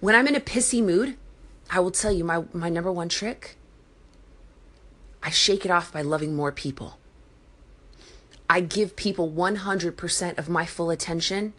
When 0.00 0.14
I'm 0.14 0.26
in 0.26 0.34
a 0.34 0.40
pissy 0.40 0.82
mood, 0.82 1.16
I 1.70 1.80
will 1.80 1.90
tell 1.90 2.12
you 2.12 2.24
my, 2.24 2.44
my 2.52 2.68
number 2.68 2.90
one 2.90 3.08
trick 3.08 3.56
I 5.22 5.30
shake 5.30 5.64
it 5.64 5.70
off 5.70 5.92
by 5.92 6.02
loving 6.02 6.34
more 6.34 6.50
people. 6.50 6.98
I 8.52 8.60
give 8.60 8.96
people 8.96 9.30
100% 9.30 10.36
of 10.36 10.48
my 10.50 10.66
full 10.66 10.90
attention 10.90 11.54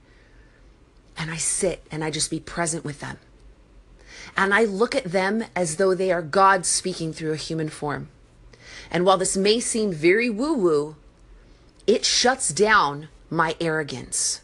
and 1.18 1.32
I 1.32 1.38
sit 1.38 1.84
and 1.90 2.04
I 2.04 2.12
just 2.12 2.30
be 2.30 2.40
present 2.40 2.86
with 2.86 3.00
them. 3.00 3.18
And 4.38 4.54
I 4.54 4.66
look 4.66 4.94
at 4.94 5.06
them 5.06 5.44
as 5.56 5.78
though 5.78 5.96
they 5.96 6.12
are 6.12 6.22
God 6.22 6.68
speaking 6.68 7.12
through 7.12 7.32
a 7.34 7.48
human 7.48 7.70
form. 7.70 8.10
And 8.92 9.08
while 9.08 9.18
this 9.18 9.36
may 9.36 9.60
seem 9.60 9.92
very 9.92 10.30
woo 10.30 10.54
woo, 10.54 10.96
it 11.88 12.06
shuts 12.06 12.50
down 12.50 13.08
my 13.28 13.56
arrogance, 13.60 14.42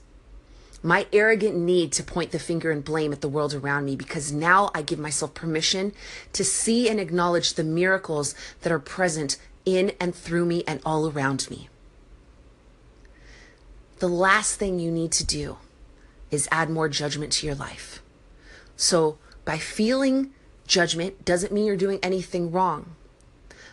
my 0.82 1.06
arrogant 1.14 1.56
need 1.56 1.92
to 1.92 2.04
point 2.04 2.32
the 2.32 2.40
finger 2.40 2.72
and 2.72 2.84
blame 2.84 3.14
at 3.14 3.22
the 3.22 3.30
world 3.30 3.54
around 3.54 3.86
me, 3.86 3.96
because 3.96 4.32
now 4.32 4.72
I 4.74 4.82
give 4.82 4.98
myself 4.98 5.36
permission 5.36 5.94
to 6.34 6.44
see 6.44 6.90
and 6.90 7.00
acknowledge 7.00 7.54
the 7.54 7.64
miracles 7.64 8.34
that 8.62 8.74
are 8.74 8.80
present 8.80 9.38
in 9.66 9.92
and 10.00 10.16
through 10.16 10.48
me 10.48 10.64
and 10.66 10.82
all 10.84 11.12
around 11.12 11.48
me. 11.52 11.69
The 14.00 14.08
last 14.08 14.56
thing 14.56 14.80
you 14.80 14.92
need 14.92 15.12
to 15.14 15.26
do 15.26 15.58
is 16.32 16.48
add 16.52 16.70
more 16.70 16.88
judgment 16.88 17.34
to 17.34 17.46
your 17.46 17.56
life. 17.56 18.02
So, 18.78 19.18
by 19.44 19.58
feeling 19.58 20.32
judgment 20.66 21.26
doesn't 21.26 21.52
mean 21.52 21.66
you're 21.66 21.76
doing 21.76 22.00
anything 22.02 22.50
wrong. 22.50 22.96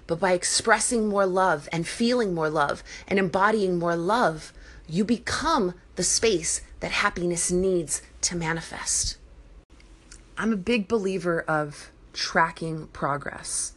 But 0.09 0.19
by 0.19 0.33
expressing 0.33 1.07
more 1.07 1.27
love 1.27 1.69
and 1.71 1.87
feeling 1.87 2.35
more 2.35 2.51
love 2.51 2.83
and 3.07 3.21
embodying 3.21 3.79
more 3.79 3.95
love, 3.95 4.53
you 4.89 5.05
become 5.05 5.75
the 5.95 6.03
space 6.03 6.61
that 6.81 6.91
happiness 6.91 7.53
needs 7.53 8.03
to 8.23 8.37
manifest. 8.37 9.19
I'm 10.37 10.53
a 10.53 10.57
big 10.57 10.89
believer 10.89 11.43
of 11.43 11.91
tracking 12.13 12.89
progress. 12.89 13.75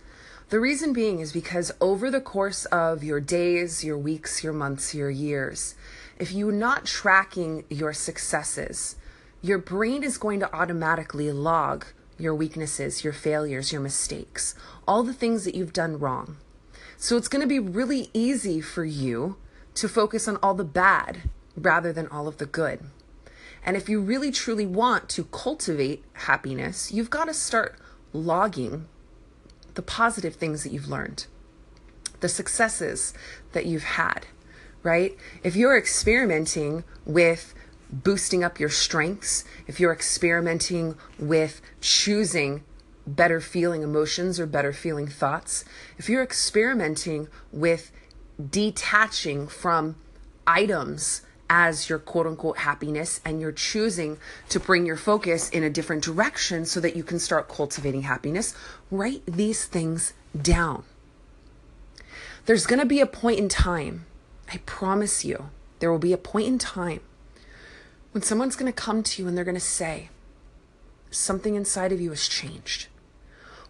The 0.49 0.59
reason 0.59 0.93
being 0.93 1.19
is 1.19 1.31
because 1.31 1.71
over 1.79 2.09
the 2.09 2.21
course 2.21 2.65
of 2.65 3.03
your 3.03 3.19
days, 3.19 3.83
your 3.83 3.99
weeks, 3.99 4.43
your 4.43 4.53
months, 4.53 4.95
your 4.95 5.11
years, 5.11 5.75
if 6.19 6.33
you're 6.33 6.51
not 6.51 6.85
tracking 6.85 7.63
your 7.69 7.93
successes, 7.93 8.97
your 9.41 9.57
brain 9.57 10.03
is 10.03 10.17
going 10.17 10.41
to 10.41 10.53
automatically 10.53 11.31
log 11.31 11.85
your 12.17 12.35
weaknesses, 12.35 13.05
your 13.05 13.13
failures, 13.13 13.71
your 13.71 13.81
mistakes, 13.81 14.53
all 14.85 15.01
the 15.01 15.13
things 15.13 15.45
that 15.45 15.55
you've 15.55 15.71
done 15.71 15.97
wrong. 15.97 16.35
So 16.97 17.15
it's 17.15 17.29
going 17.29 17.41
to 17.41 17.47
be 17.47 17.59
really 17.59 18.09
easy 18.13 18.59
for 18.59 18.83
you 18.83 19.37
to 19.75 19.87
focus 19.87 20.27
on 20.27 20.37
all 20.43 20.53
the 20.53 20.65
bad 20.65 21.29
rather 21.55 21.93
than 21.93 22.07
all 22.07 22.27
of 22.27 22.37
the 22.37 22.45
good. 22.45 22.81
And 23.63 23.77
if 23.77 23.87
you 23.87 24.01
really 24.01 24.31
truly 24.31 24.65
want 24.65 25.07
to 25.09 25.23
cultivate 25.25 26.03
happiness, 26.13 26.91
you've 26.91 27.09
got 27.09 27.25
to 27.25 27.33
start 27.33 27.79
logging 28.11 28.87
the 29.75 29.81
positive 29.81 30.35
things 30.35 30.63
that 30.63 30.73
you've 30.73 30.89
learned, 30.89 31.27
the 32.19 32.27
successes 32.27 33.13
that 33.53 33.65
you've 33.65 33.83
had, 33.83 34.25
right? 34.83 35.15
If 35.43 35.55
you're 35.55 35.77
experimenting 35.77 36.83
with 37.05 37.53
boosting 37.91 38.43
up 38.43 38.59
your 38.59 38.69
strengths, 38.69 39.43
if 39.67 39.79
you're 39.79 39.93
experimenting 39.93 40.95
with 41.17 41.61
choosing 41.81 42.63
better 43.07 43.41
feeling 43.41 43.81
emotions 43.81 44.39
or 44.39 44.45
better 44.45 44.71
feeling 44.71 45.07
thoughts, 45.07 45.65
if 45.97 46.09
you're 46.09 46.23
experimenting 46.23 47.27
with 47.51 47.91
detaching 48.49 49.47
from 49.47 49.95
items 50.45 51.21
as 51.49 51.89
your 51.89 51.97
quote 51.97 52.27
unquote 52.27 52.59
happiness 52.59 53.19
and 53.25 53.41
you're 53.41 53.51
choosing 53.51 54.17
to 54.49 54.59
bring 54.59 54.85
your 54.85 54.95
focus 54.95 55.49
in 55.49 55.63
a 55.63 55.69
different 55.69 56.03
direction 56.03 56.65
so 56.65 56.79
that 56.79 56.95
you 56.95 57.03
can 57.03 57.17
start 57.17 57.49
cultivating 57.49 58.03
happiness, 58.03 58.53
write 58.91 59.23
these 59.25 59.65
things 59.65 60.13
down. 60.39 60.83
There's 62.45 62.67
going 62.67 62.79
to 62.79 62.85
be 62.85 62.99
a 62.99 63.05
point 63.05 63.39
in 63.39 63.49
time, 63.49 64.05
I 64.51 64.57
promise 64.65 65.23
you, 65.23 65.49
there 65.79 65.91
will 65.91 65.99
be 65.99 66.13
a 66.13 66.17
point 66.17 66.47
in 66.47 66.57
time 66.57 67.01
when 68.11 68.23
someone's 68.23 68.55
going 68.55 68.71
to 68.71 68.75
come 68.75 69.03
to 69.03 69.21
you 69.21 69.27
and 69.27 69.37
they're 69.37 69.45
going 69.45 69.55
to 69.55 69.61
say, 69.61 70.09
something 71.11 71.55
inside 71.55 71.91
of 71.91 72.01
you 72.01 72.09
has 72.09 72.27
changed. 72.27 72.87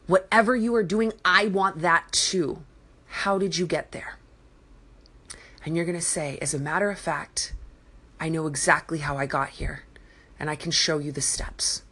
Whatever 0.07 0.55
you 0.55 0.73
are 0.75 0.83
doing, 0.83 1.13
I 1.23 1.47
want 1.47 1.79
that 1.81 2.11
too. 2.11 2.63
How 3.07 3.37
did 3.37 3.57
you 3.57 3.67
get 3.67 3.91
there? 3.91 4.17
And 5.65 5.75
you're 5.75 5.85
going 5.85 5.97
to 5.97 6.01
say, 6.01 6.37
as 6.41 6.53
a 6.53 6.59
matter 6.59 6.89
of 6.89 6.97
fact, 6.97 7.53
I 8.19 8.29
know 8.29 8.47
exactly 8.47 8.99
how 8.99 9.17
I 9.17 9.25
got 9.25 9.49
here 9.49 9.83
and 10.39 10.49
I 10.49 10.55
can 10.55 10.71
show 10.71 10.97
you 10.99 11.11
the 11.11 11.21
steps. 11.21 11.83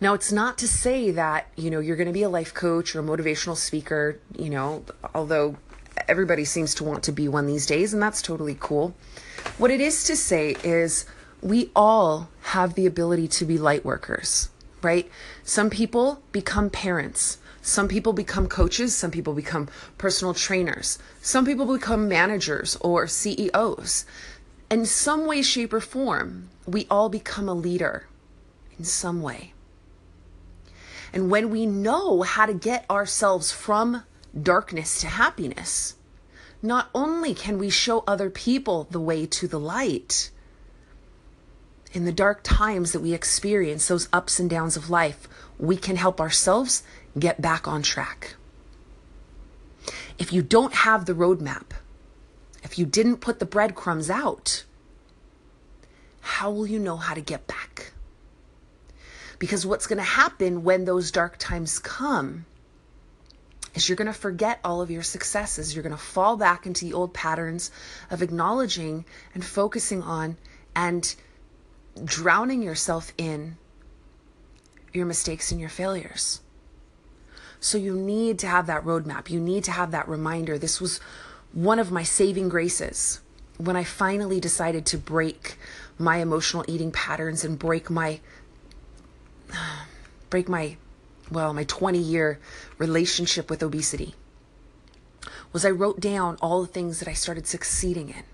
Now, 0.00 0.14
it's 0.14 0.30
not 0.30 0.58
to 0.58 0.68
say 0.68 1.10
that, 1.12 1.48
you 1.56 1.70
know, 1.70 1.80
you're 1.80 1.96
going 1.96 2.06
to 2.06 2.12
be 2.12 2.22
a 2.22 2.28
life 2.28 2.54
coach 2.54 2.94
or 2.94 3.00
a 3.00 3.02
motivational 3.02 3.56
speaker, 3.56 4.20
you 4.36 4.50
know, 4.50 4.84
although 5.14 5.56
everybody 6.08 6.44
seems 6.44 6.74
to 6.76 6.84
want 6.84 7.02
to 7.04 7.12
be 7.12 7.28
one 7.28 7.46
these 7.46 7.66
days, 7.66 7.92
and 7.92 8.02
that's 8.02 8.22
totally 8.22 8.56
cool. 8.58 8.94
What 9.56 9.70
it 9.70 9.80
is 9.80 10.04
to 10.04 10.16
say 10.16 10.56
is 10.62 11.06
we 11.40 11.70
all 11.74 12.28
have 12.42 12.74
the 12.74 12.86
ability 12.86 13.28
to 13.28 13.44
be 13.44 13.58
light 13.58 13.84
workers, 13.84 14.50
right? 14.82 15.10
Some 15.44 15.70
people 15.70 16.22
become 16.32 16.70
parents. 16.70 17.38
Some 17.62 17.88
people 17.88 18.12
become 18.12 18.48
coaches. 18.48 18.94
Some 18.94 19.10
people 19.10 19.34
become 19.34 19.68
personal 19.98 20.34
trainers. 20.34 20.98
Some 21.20 21.44
people 21.44 21.66
become 21.66 22.08
managers 22.08 22.76
or 22.80 23.06
CEOs. 23.06 24.04
In 24.70 24.84
some 24.84 25.26
way, 25.26 25.42
shape, 25.42 25.72
or 25.72 25.80
form, 25.80 26.50
we 26.66 26.86
all 26.90 27.08
become 27.08 27.48
a 27.48 27.54
leader 27.54 28.06
in 28.78 28.84
some 28.84 29.22
way. 29.22 29.52
And 31.12 31.30
when 31.30 31.50
we 31.50 31.66
know 31.66 32.22
how 32.22 32.46
to 32.46 32.54
get 32.54 32.84
ourselves 32.90 33.50
from 33.50 34.02
darkness 34.40 35.00
to 35.00 35.06
happiness, 35.06 35.96
not 36.62 36.88
only 36.94 37.34
can 37.34 37.58
we 37.58 37.70
show 37.70 38.04
other 38.06 38.30
people 38.30 38.88
the 38.90 39.00
way 39.00 39.26
to 39.26 39.46
the 39.46 39.60
light, 39.60 40.30
in 41.92 42.04
the 42.04 42.12
dark 42.12 42.40
times 42.42 42.92
that 42.92 43.00
we 43.00 43.14
experience, 43.14 43.88
those 43.88 44.08
ups 44.12 44.38
and 44.38 44.50
downs 44.50 44.76
of 44.76 44.90
life, 44.90 45.28
we 45.58 45.76
can 45.76 45.96
help 45.96 46.20
ourselves 46.20 46.82
get 47.18 47.40
back 47.40 47.66
on 47.66 47.82
track. 47.82 48.36
If 50.18 50.32
you 50.32 50.42
don't 50.42 50.74
have 50.74 51.06
the 51.06 51.14
roadmap, 51.14 51.70
if 52.62 52.78
you 52.78 52.84
didn't 52.84 53.18
put 53.18 53.38
the 53.38 53.46
breadcrumbs 53.46 54.10
out, 54.10 54.64
how 56.20 56.50
will 56.50 56.66
you 56.66 56.78
know 56.78 56.96
how 56.96 57.14
to 57.14 57.20
get 57.20 57.46
back? 57.46 57.92
Because 59.38 59.64
what's 59.64 59.86
going 59.86 59.98
to 59.98 60.02
happen 60.02 60.64
when 60.64 60.84
those 60.84 61.10
dark 61.10 61.38
times 61.38 61.78
come 61.78 62.44
is 63.74 63.88
you're 63.88 63.96
going 63.96 64.06
to 64.06 64.12
forget 64.12 64.60
all 64.64 64.80
of 64.80 64.90
your 64.90 65.02
successes. 65.02 65.74
You're 65.74 65.82
going 65.82 65.94
to 65.94 66.02
fall 66.02 66.36
back 66.36 66.66
into 66.66 66.84
the 66.84 66.92
old 66.92 67.14
patterns 67.14 67.70
of 68.10 68.22
acknowledging 68.22 69.04
and 69.34 69.44
focusing 69.44 70.02
on 70.02 70.36
and 70.74 71.14
drowning 72.04 72.62
yourself 72.62 73.12
in 73.18 73.56
your 74.92 75.06
mistakes 75.06 75.50
and 75.50 75.60
your 75.60 75.70
failures. 75.70 76.40
So 77.60 77.76
you 77.78 77.94
need 77.94 78.38
to 78.40 78.46
have 78.46 78.66
that 78.66 78.84
roadmap. 78.84 79.30
You 79.30 79.40
need 79.40 79.64
to 79.64 79.72
have 79.72 79.90
that 79.90 80.08
reminder. 80.08 80.58
This 80.58 80.80
was 80.80 81.00
one 81.52 81.78
of 81.78 81.90
my 81.90 82.02
saving 82.02 82.48
graces 82.48 83.20
when 83.56 83.74
I 83.76 83.84
finally 83.84 84.38
decided 84.40 84.86
to 84.86 84.98
break 84.98 85.58
my 85.98 86.18
emotional 86.18 86.64
eating 86.68 86.92
patterns 86.92 87.44
and 87.44 87.58
break 87.58 87.90
my 87.90 88.20
break 90.30 90.48
my 90.48 90.76
well, 91.30 91.52
my 91.52 91.64
20 91.64 91.98
year 91.98 92.38
relationship 92.78 93.50
with 93.50 93.62
obesity 93.62 94.14
was 95.52 95.64
I 95.64 95.70
wrote 95.70 96.00
down 96.00 96.36
all 96.40 96.60
the 96.60 96.68
things 96.68 96.98
that 96.98 97.08
I 97.08 97.14
started 97.14 97.46
succeeding 97.46 98.10
in. 98.10 98.24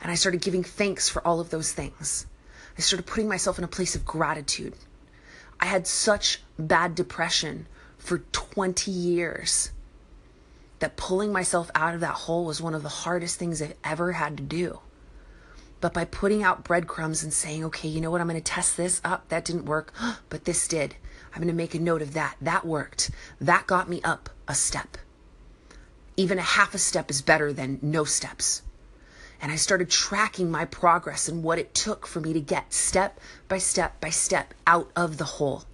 And 0.00 0.10
I 0.10 0.14
started 0.14 0.40
giving 0.40 0.64
thanks 0.64 1.08
for 1.08 1.26
all 1.26 1.38
of 1.38 1.50
those 1.50 1.72
things. 1.72 2.26
I 2.76 2.80
started 2.80 3.06
putting 3.06 3.28
myself 3.28 3.58
in 3.58 3.64
a 3.64 3.68
place 3.68 3.94
of 3.94 4.04
gratitude. 4.04 4.74
I 5.60 5.66
had 5.66 5.86
such 5.86 6.42
bad 6.58 6.94
depression 6.94 7.66
for 7.98 8.18
20 8.32 8.90
years 8.90 9.70
that 10.80 10.96
pulling 10.96 11.32
myself 11.32 11.70
out 11.76 11.94
of 11.94 12.00
that 12.00 12.14
hole 12.14 12.44
was 12.44 12.60
one 12.60 12.74
of 12.74 12.82
the 12.82 12.88
hardest 12.88 13.38
things 13.38 13.62
I've 13.62 13.76
ever 13.84 14.12
had 14.12 14.36
to 14.38 14.42
do. 14.42 14.80
But 15.80 15.94
by 15.94 16.04
putting 16.04 16.42
out 16.42 16.64
breadcrumbs 16.64 17.22
and 17.22 17.32
saying, 17.32 17.64
okay, 17.66 17.88
you 17.88 18.00
know 18.00 18.10
what, 18.10 18.20
I'm 18.20 18.28
going 18.28 18.40
to 18.40 18.42
test 18.42 18.76
this 18.76 19.00
up, 19.04 19.28
that 19.28 19.44
didn't 19.44 19.66
work, 19.66 19.92
but 20.28 20.44
this 20.44 20.66
did. 20.66 20.96
I'm 21.32 21.38
going 21.38 21.48
to 21.48 21.54
make 21.54 21.74
a 21.74 21.80
note 21.80 22.02
of 22.02 22.14
that. 22.14 22.36
That 22.40 22.66
worked. 22.66 23.10
That 23.40 23.66
got 23.66 23.88
me 23.88 24.02
up 24.02 24.28
a 24.46 24.54
step. 24.54 24.98
Even 26.16 26.38
a 26.38 26.42
half 26.42 26.74
a 26.74 26.78
step 26.78 27.10
is 27.10 27.22
better 27.22 27.52
than 27.52 27.78
no 27.80 28.04
steps. 28.04 28.62
And 29.40 29.50
I 29.50 29.56
started 29.56 29.90
tracking 29.90 30.50
my 30.50 30.66
progress 30.66 31.28
and 31.28 31.42
what 31.42 31.58
it 31.58 31.74
took 31.74 32.06
for 32.06 32.20
me 32.20 32.32
to 32.32 32.40
get 32.40 32.72
step 32.72 33.18
by 33.48 33.58
step 33.58 34.00
by 34.00 34.10
step 34.10 34.54
out 34.66 34.90
of 34.94 35.16
the 35.16 35.24
hole, 35.24 35.64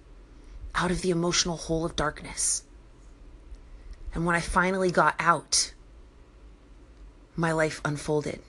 out 0.73 0.91
of 0.91 1.01
the 1.01 1.11
emotional 1.11 1.57
hole 1.57 1.85
of 1.85 1.95
darkness. 1.95 2.63
And 4.13 4.25
when 4.25 4.35
I 4.35 4.39
finally 4.39 4.91
got 4.91 5.15
out, 5.19 5.73
my 7.35 7.51
life 7.51 7.79
unfolded 7.85 8.41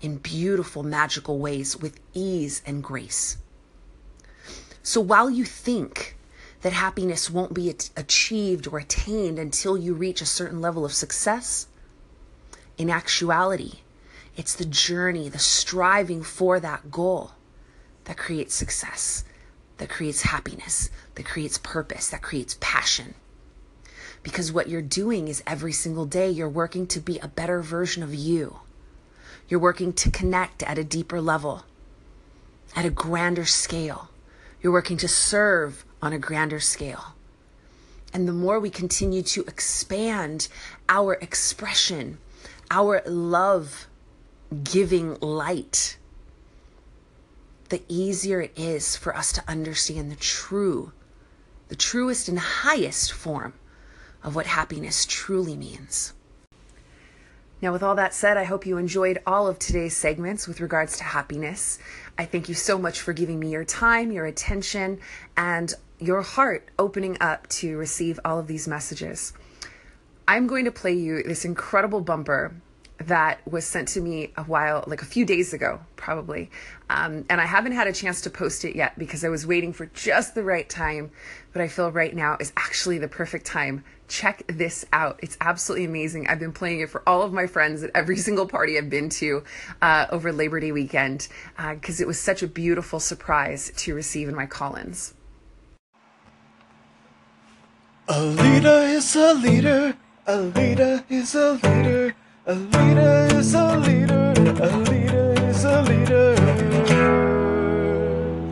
in 0.00 0.16
beautiful, 0.16 0.82
magical 0.82 1.38
ways 1.38 1.76
with 1.76 2.00
ease 2.14 2.62
and 2.64 2.82
grace. 2.82 3.38
So 4.82 5.00
while 5.00 5.30
you 5.30 5.44
think 5.44 6.16
that 6.64 6.72
happiness 6.72 7.28
won't 7.28 7.52
be 7.52 7.68
achieved 7.94 8.66
or 8.66 8.78
attained 8.78 9.38
until 9.38 9.76
you 9.76 9.92
reach 9.92 10.22
a 10.22 10.26
certain 10.26 10.62
level 10.62 10.82
of 10.82 10.94
success, 10.94 11.66
in 12.78 12.88
actuality, 12.88 13.80
it's 14.34 14.54
the 14.54 14.64
journey, 14.64 15.28
the 15.28 15.38
striving 15.38 16.22
for 16.22 16.58
that 16.58 16.90
goal 16.90 17.32
that 18.04 18.16
creates 18.16 18.54
success, 18.54 19.24
that 19.76 19.90
creates 19.90 20.22
happiness, 20.22 20.88
that 21.16 21.26
creates 21.26 21.58
purpose, 21.58 22.08
that 22.08 22.22
creates 22.22 22.56
passion. 22.60 23.12
Because 24.22 24.50
what 24.50 24.70
you're 24.70 24.80
doing 24.80 25.28
is 25.28 25.42
every 25.46 25.72
single 25.72 26.06
day 26.06 26.30
you're 26.30 26.48
working 26.48 26.86
to 26.86 26.98
be 26.98 27.18
a 27.18 27.28
better 27.28 27.60
version 27.60 28.02
of 28.02 28.14
you. 28.14 28.60
You're 29.50 29.60
working 29.60 29.92
to 29.92 30.10
connect 30.10 30.62
at 30.62 30.78
a 30.78 30.84
deeper 30.84 31.20
level, 31.20 31.64
at 32.74 32.86
a 32.86 32.90
grander 32.90 33.44
scale. 33.44 34.08
You're 34.62 34.72
working 34.72 34.96
to 34.96 35.08
serve 35.08 35.84
on 36.04 36.12
a 36.12 36.18
grander 36.18 36.60
scale. 36.60 37.14
And 38.12 38.28
the 38.28 38.32
more 38.32 38.60
we 38.60 38.70
continue 38.70 39.22
to 39.22 39.42
expand 39.44 40.48
our 40.88 41.14
expression, 41.14 42.18
our 42.70 43.02
love 43.06 43.86
giving 44.62 45.18
light, 45.20 45.96
the 47.70 47.82
easier 47.88 48.42
it 48.42 48.52
is 48.54 48.96
for 48.96 49.16
us 49.16 49.32
to 49.32 49.42
understand 49.48 50.12
the 50.12 50.16
true, 50.16 50.92
the 51.68 51.76
truest 51.76 52.28
and 52.28 52.38
highest 52.38 53.10
form 53.10 53.54
of 54.22 54.36
what 54.36 54.46
happiness 54.46 55.06
truly 55.06 55.56
means. 55.56 56.12
Now, 57.62 57.72
with 57.72 57.82
all 57.82 57.94
that 57.94 58.12
said, 58.12 58.36
I 58.36 58.44
hope 58.44 58.66
you 58.66 58.76
enjoyed 58.76 59.22
all 59.26 59.46
of 59.46 59.58
today's 59.58 59.96
segments 59.96 60.46
with 60.46 60.60
regards 60.60 60.98
to 60.98 61.04
happiness. 61.04 61.78
I 62.18 62.26
thank 62.26 62.50
you 62.50 62.54
so 62.54 62.76
much 62.76 63.00
for 63.00 63.14
giving 63.14 63.40
me 63.40 63.50
your 63.50 63.64
time, 63.64 64.12
your 64.12 64.26
attention, 64.26 65.00
and 65.34 65.72
your 66.04 66.22
heart 66.22 66.68
opening 66.78 67.16
up 67.20 67.48
to 67.48 67.76
receive 67.76 68.20
all 68.24 68.38
of 68.38 68.46
these 68.46 68.68
messages. 68.68 69.32
I'm 70.28 70.46
going 70.46 70.64
to 70.64 70.70
play 70.70 70.94
you 70.94 71.22
this 71.22 71.44
incredible 71.44 72.00
bumper 72.00 72.54
that 72.98 73.46
was 73.50 73.64
sent 73.64 73.88
to 73.88 74.00
me 74.00 74.32
a 74.36 74.44
while, 74.44 74.84
like 74.86 75.02
a 75.02 75.06
few 75.06 75.24
days 75.24 75.52
ago, 75.52 75.80
probably. 75.96 76.50
Um, 76.88 77.24
and 77.28 77.40
I 77.40 77.46
haven't 77.46 77.72
had 77.72 77.86
a 77.86 77.92
chance 77.92 78.20
to 78.22 78.30
post 78.30 78.64
it 78.64 78.76
yet 78.76 78.98
because 78.98 79.24
I 79.24 79.28
was 79.28 79.46
waiting 79.46 79.72
for 79.72 79.86
just 79.86 80.34
the 80.34 80.42
right 80.42 80.68
time. 80.68 81.10
But 81.52 81.62
I 81.62 81.68
feel 81.68 81.90
right 81.90 82.14
now 82.14 82.36
is 82.38 82.52
actually 82.56 82.98
the 82.98 83.08
perfect 83.08 83.46
time. 83.46 83.84
Check 84.06 84.44
this 84.46 84.84
out. 84.92 85.18
It's 85.22 85.36
absolutely 85.40 85.86
amazing. 85.86 86.28
I've 86.28 86.38
been 86.38 86.52
playing 86.52 86.80
it 86.80 86.90
for 86.90 87.02
all 87.06 87.22
of 87.22 87.32
my 87.32 87.46
friends 87.46 87.82
at 87.82 87.90
every 87.94 88.16
single 88.28 88.46
party 88.46 88.78
I've 88.78 88.90
been 88.90 89.08
to 89.10 89.42
uh, 89.82 90.06
over 90.10 90.32
Labor 90.32 90.60
Day 90.60 90.72
weekend 90.72 91.28
because 91.56 92.00
uh, 92.00 92.04
it 92.04 92.06
was 92.06 92.20
such 92.20 92.42
a 92.42 92.46
beautiful 92.46 93.00
surprise 93.00 93.72
to 93.76 93.94
receive 93.94 94.28
in 94.28 94.34
my 94.34 94.46
call 94.46 94.76
ins. 94.76 95.13
A 98.06 98.20
leader 98.22 98.82
is 98.84 99.16
a 99.16 99.32
leader, 99.32 99.96
a 100.26 100.36
leader 100.36 101.02
is 101.08 101.34
a 101.34 101.52
leader, 101.54 102.14
a 102.44 102.54
leader 102.54 103.28
is 103.32 103.54
a 103.54 103.78
leader, 103.78 104.34
a 104.60 104.76
leader. 104.76 105.03